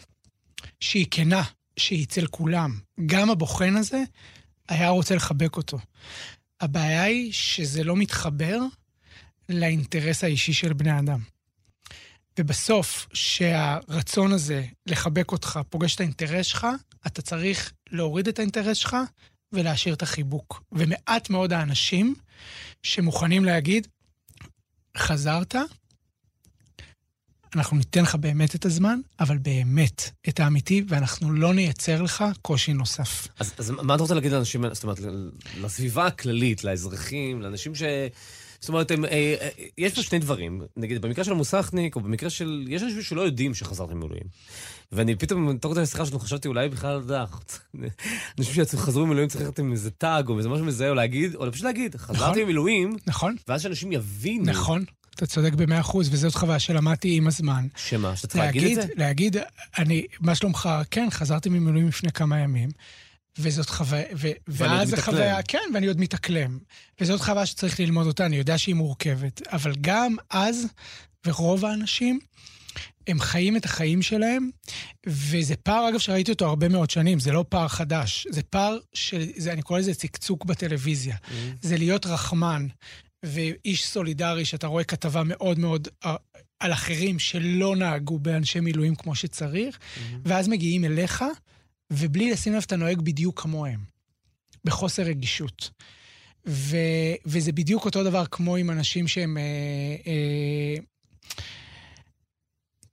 [0.79, 1.43] שהיא כנה,
[1.79, 2.79] שהיא אצל כולם.
[3.05, 4.03] גם הבוחן הזה
[4.69, 5.77] היה רוצה לחבק אותו.
[6.61, 8.59] הבעיה היא שזה לא מתחבר
[9.49, 11.19] לאינטרס האישי של בני אדם.
[12.39, 16.67] ובסוף, שהרצון הזה לחבק אותך פוגש את האינטרס שלך,
[17.07, 18.97] אתה צריך להוריד את האינטרס שלך
[19.51, 20.63] ולהשאיר את החיבוק.
[20.71, 22.15] ומעט מאוד האנשים
[22.83, 23.87] שמוכנים להגיד,
[24.97, 25.55] חזרת,
[27.57, 32.73] אנחנו ניתן לך באמת את הזמן, אבל באמת את האמיתי, ואנחנו לא נייצר לך קושי
[32.73, 33.27] נוסף.
[33.39, 34.99] אז, אז מה אתה רוצה להגיד לאנשים, זאת אומרת,
[35.61, 37.83] לסביבה הכללית, לאזרחים, לאנשים ש...
[38.59, 40.61] זאת אומרת, הם, אה, אה, יש פה שני דברים.
[40.77, 42.65] נגיד, במקרה של המוסכניק, או במקרה של...
[42.67, 44.23] יש אנשים שלא יודעים שחזרתי ממילואים.
[44.91, 47.25] ואני פתאום, תוך כדי השיחה שלנו, חשבתי אולי בכלל, אתה יודע,
[48.39, 51.51] אנשים שחזרו ממילואים צריך לתת עם איזה טאג, או איזה משהו מזהה, או להגיד, או
[51.51, 53.35] פשוט להגיד, חזרתי נכון, ממילואים, נכון.
[53.47, 54.45] ואז שאנשים יבינו.
[54.45, 54.83] נכון.
[55.17, 57.67] אתה צודק במאה אחוז, וזאת חוויה שלמדתי עם הזמן.
[57.75, 58.15] שמה?
[58.15, 58.93] שאתה צריך להגיד, להגיד את זה?
[58.95, 59.37] להגיד,
[59.77, 60.69] אני, מה שלומך?
[60.91, 62.69] כן, חזרתי ממילואים לפני כמה ימים.
[63.39, 66.57] וזאת חוויה, ו- ואז החוויה, כן, ואני עוד מתאקלם.
[67.01, 69.47] וזאת חוויה שצריך ללמוד אותה, אני יודע שהיא מורכבת.
[69.47, 70.67] אבל גם אז,
[71.25, 72.19] ורוב האנשים,
[73.07, 74.49] הם חיים את החיים שלהם,
[75.07, 79.25] וזה פער, אגב, שראיתי אותו הרבה מאוד שנים, זה לא פער חדש, זה פער של,
[79.37, 81.15] זה, אני קורא לזה צקצוק בטלוויזיה.
[81.15, 81.31] Mm-hmm.
[81.61, 82.67] זה להיות רחמן
[83.23, 86.15] ואיש סולידרי, שאתה רואה כתבה מאוד מאוד אה,
[86.59, 90.15] על אחרים שלא נהגו באנשי מילואים כמו שצריך, mm-hmm.
[90.25, 91.23] ואז מגיעים אליך,
[91.93, 93.79] ובלי לשים לב אתה נוהג בדיוק כמוהם,
[94.65, 95.69] בחוסר רגישות.
[96.47, 96.77] ו,
[97.25, 99.37] וזה בדיוק אותו דבר כמו עם אנשים שהם...
[99.37, 99.43] אה,
[100.07, 100.75] אה,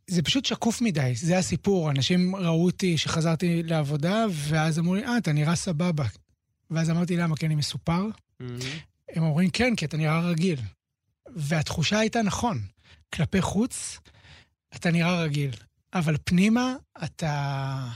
[0.07, 1.91] זה פשוט שקוף מדי, זה הסיפור.
[1.91, 6.07] אנשים ראו אותי שחזרתי לעבודה, ואז אמרו לי, אה, אתה נראה סבבה.
[6.71, 7.37] ואז אמרתי, למה?
[7.37, 8.07] כי אני מסופר?
[8.43, 8.45] Mm-hmm.
[9.15, 10.61] הם אומרים, כן, כי אתה נראה רגיל.
[11.37, 12.61] והתחושה הייתה נכון.
[13.15, 13.99] כלפי חוץ,
[14.77, 15.55] אתה נראה רגיל.
[15.95, 17.89] אבל פנימה, אתה...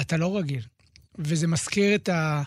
[0.00, 0.62] אתה לא רגיל.
[1.18, 2.42] וזה מזכיר את, ה,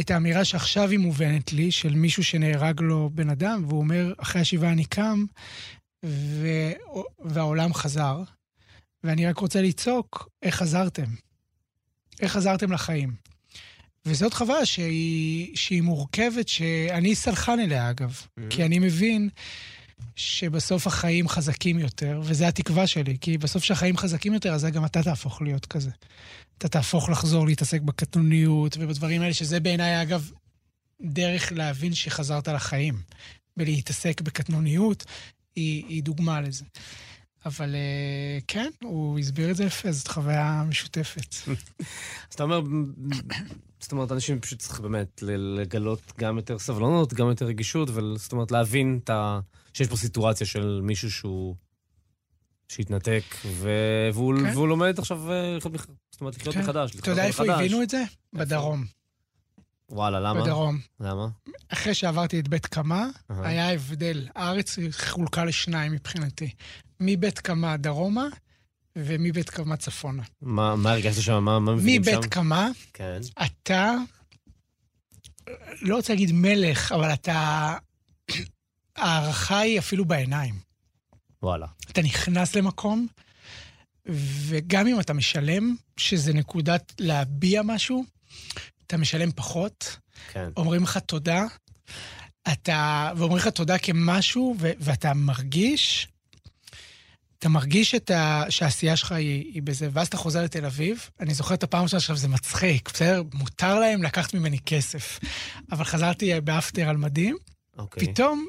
[0.00, 4.40] את האמירה שעכשיו היא מובנת לי, של מישהו שנהרג לו בן אדם, והוא אומר, אחרי
[4.40, 5.24] השבעה אני קם,
[6.04, 6.48] ו,
[7.24, 8.22] והעולם חזר,
[9.04, 11.10] ואני רק רוצה לצעוק, איך חזרתם?
[12.20, 13.14] איך חזרתם לחיים?
[14.06, 18.10] וזאת חוויה שהיא, שהיא מורכבת, שאני סלחן אליה, אגב.
[18.10, 18.42] Mm-hmm.
[18.50, 19.28] כי אני מבין
[20.16, 25.02] שבסוף החיים חזקים יותר, וזו התקווה שלי, כי בסוף כשהחיים חזקים יותר, אז גם אתה
[25.02, 25.90] תהפוך להיות כזה.
[26.58, 30.30] אתה תהפוך לחזור להתעסק בקטנוניות ובדברים האלה, שזה בעיניי, אגב,
[31.02, 32.94] דרך להבין שחזרת לחיים.
[33.56, 35.04] ולהתעסק בקטנוניות,
[35.56, 36.64] היא, היא דוגמה לזה.
[37.46, 41.34] אבל אה, כן, הוא הסביר את זה יפה, זאת חוויה משותפת.
[42.28, 42.60] אז אתה אומר,
[43.80, 48.50] זאת אומרת, אנשים פשוט צריכים באמת לגלות גם יותר סבלנות, גם יותר רגישות, זאת אומרת,
[48.50, 49.40] להבין ה...
[49.72, 51.54] שיש פה סיטואציה של מישהו שהוא...
[52.68, 53.70] שהתנתק, ו...
[54.14, 54.50] והוא, כן.
[54.54, 55.58] והוא לומד עכשיו אה,
[56.10, 56.60] זאת אומרת, לחיות כן.
[56.60, 56.96] מחדש.
[56.96, 58.04] אתה יודע איפה הבינו את זה?
[58.32, 58.84] בדרום.
[59.90, 60.42] וואלה, למה?
[60.42, 60.78] בדרום.
[61.00, 61.28] למה?
[61.68, 63.34] אחרי שעברתי את בית קמה, uh-huh.
[63.42, 64.28] היה הבדל.
[64.34, 66.50] הארץ חולקה לשניים מבחינתי.
[67.00, 68.26] מבית קמה דרומה
[68.96, 70.22] ומבית קמה צפונה.
[70.42, 71.44] מה, מה הרגשת שם?
[71.44, 72.10] מה, מה מבינים שם?
[72.10, 73.20] מבית קמה, כן.
[73.42, 73.94] אתה
[75.82, 77.74] לא רוצה להגיד מלך, אבל אתה...
[78.96, 80.54] ההערכה היא אפילו בעיניים.
[81.42, 81.66] וואלה.
[81.92, 83.06] אתה נכנס למקום,
[84.46, 88.04] וגם אם אתה משלם, שזה נקודת להביע משהו,
[88.86, 89.96] אתה משלם פחות.
[90.32, 90.48] כן.
[90.56, 91.44] אומרים לך תודה,
[92.52, 96.08] אתה, ואומרים לך תודה כמשהו, ו, ואתה מרגיש,
[97.38, 101.10] אתה מרגיש את ה, שהעשייה שלך היא, היא בזה, ואז אתה חוזר לתל אביב.
[101.20, 103.22] אני זוכר את הפעם שלך עכשיו, זה מצחיק, בסדר?
[103.34, 105.18] מותר להם לקחת ממני כסף.
[105.72, 107.36] אבל חזרתי באפטר על מדים,
[107.78, 108.06] אוקיי.
[108.06, 108.46] פתאום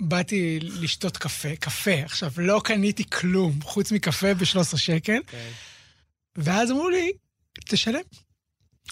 [0.00, 2.02] באתי לשתות קפה, קפה.
[2.04, 5.50] עכשיו, לא קניתי כלום חוץ מקפה ב-13 שקל, כן.
[6.36, 7.12] ואז אמרו לי,
[7.68, 8.00] תשלם.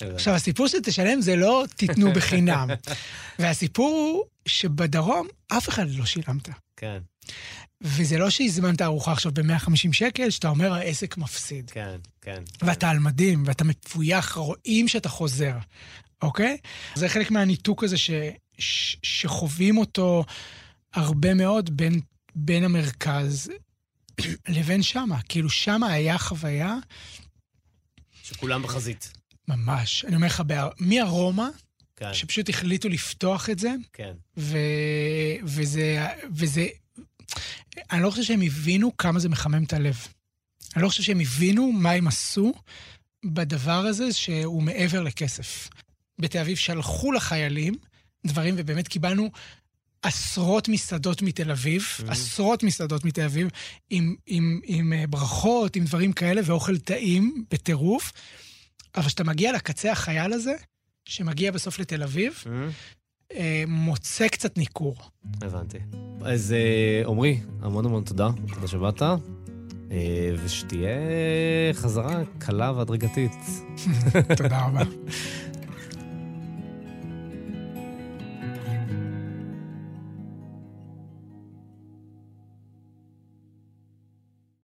[0.01, 2.69] עכשיו, הסיפור של תשלם זה לא תיתנו בחינם.
[3.39, 6.49] והסיפור הוא שבדרום אף אחד לא שילמת.
[6.79, 6.99] כן,
[7.81, 11.71] וזה לא שהזמנת ארוחה עכשיו ב-150 שקל, שאתה אומר, העסק מפסיד.
[11.71, 12.43] כן, כן.
[12.63, 15.57] ואתה על מדים, ואתה מפויח, רואים שאתה חוזר,
[16.23, 16.57] אוקיי?
[16.95, 18.11] זה חלק מהניתוק הזה ש,
[18.59, 20.25] ש, שחווים אותו
[20.95, 22.01] הרבה מאוד בין,
[22.35, 23.51] בין המרכז
[24.49, 25.23] לבין שמה.
[25.29, 26.77] כאילו, שמה היה חוויה
[28.23, 29.13] שכולם בחזית.
[29.49, 30.05] ממש.
[30.05, 31.49] אני אומר לך, בהר- מהרומא,
[31.99, 34.13] כן, שפשוט החליטו לפתוח את זה, כן.
[34.37, 34.59] ו...
[35.45, 36.67] וזה, וזה...
[37.93, 39.97] אני לא חושב שהם הבינו כמה זה מחמם את הלב.
[40.77, 42.53] אני לא חושב שהם הבינו מה הם עשו
[43.25, 45.69] בדבר הזה שהוא מעבר לכסף.
[46.19, 47.75] בתל אביב שלחו לחיילים
[48.27, 49.31] דברים, ובאמת קיבלנו
[50.03, 52.11] עשרות מסעדות מתל אביב, Mhm.
[52.11, 53.49] עשרות מסעדות מתל אביב,
[53.91, 58.13] עם, עם, עם אה, ברכות, עם דברים כאלה, ואוכל טעים בטירוף.
[58.97, 60.55] אבל כשאתה מגיע לקצה החייל הזה,
[61.09, 62.45] שמגיע בסוף לתל אביב,
[63.33, 64.97] אה, מוצא קצת ניכור.
[65.43, 65.79] הבנתי.
[66.23, 69.03] אז אה, עמרי, המון המון תודה, תודה שבאת,
[70.45, 70.99] ושתהיה
[71.73, 73.33] חזרה קלה והדרגתית.
[74.37, 74.83] תודה רבה.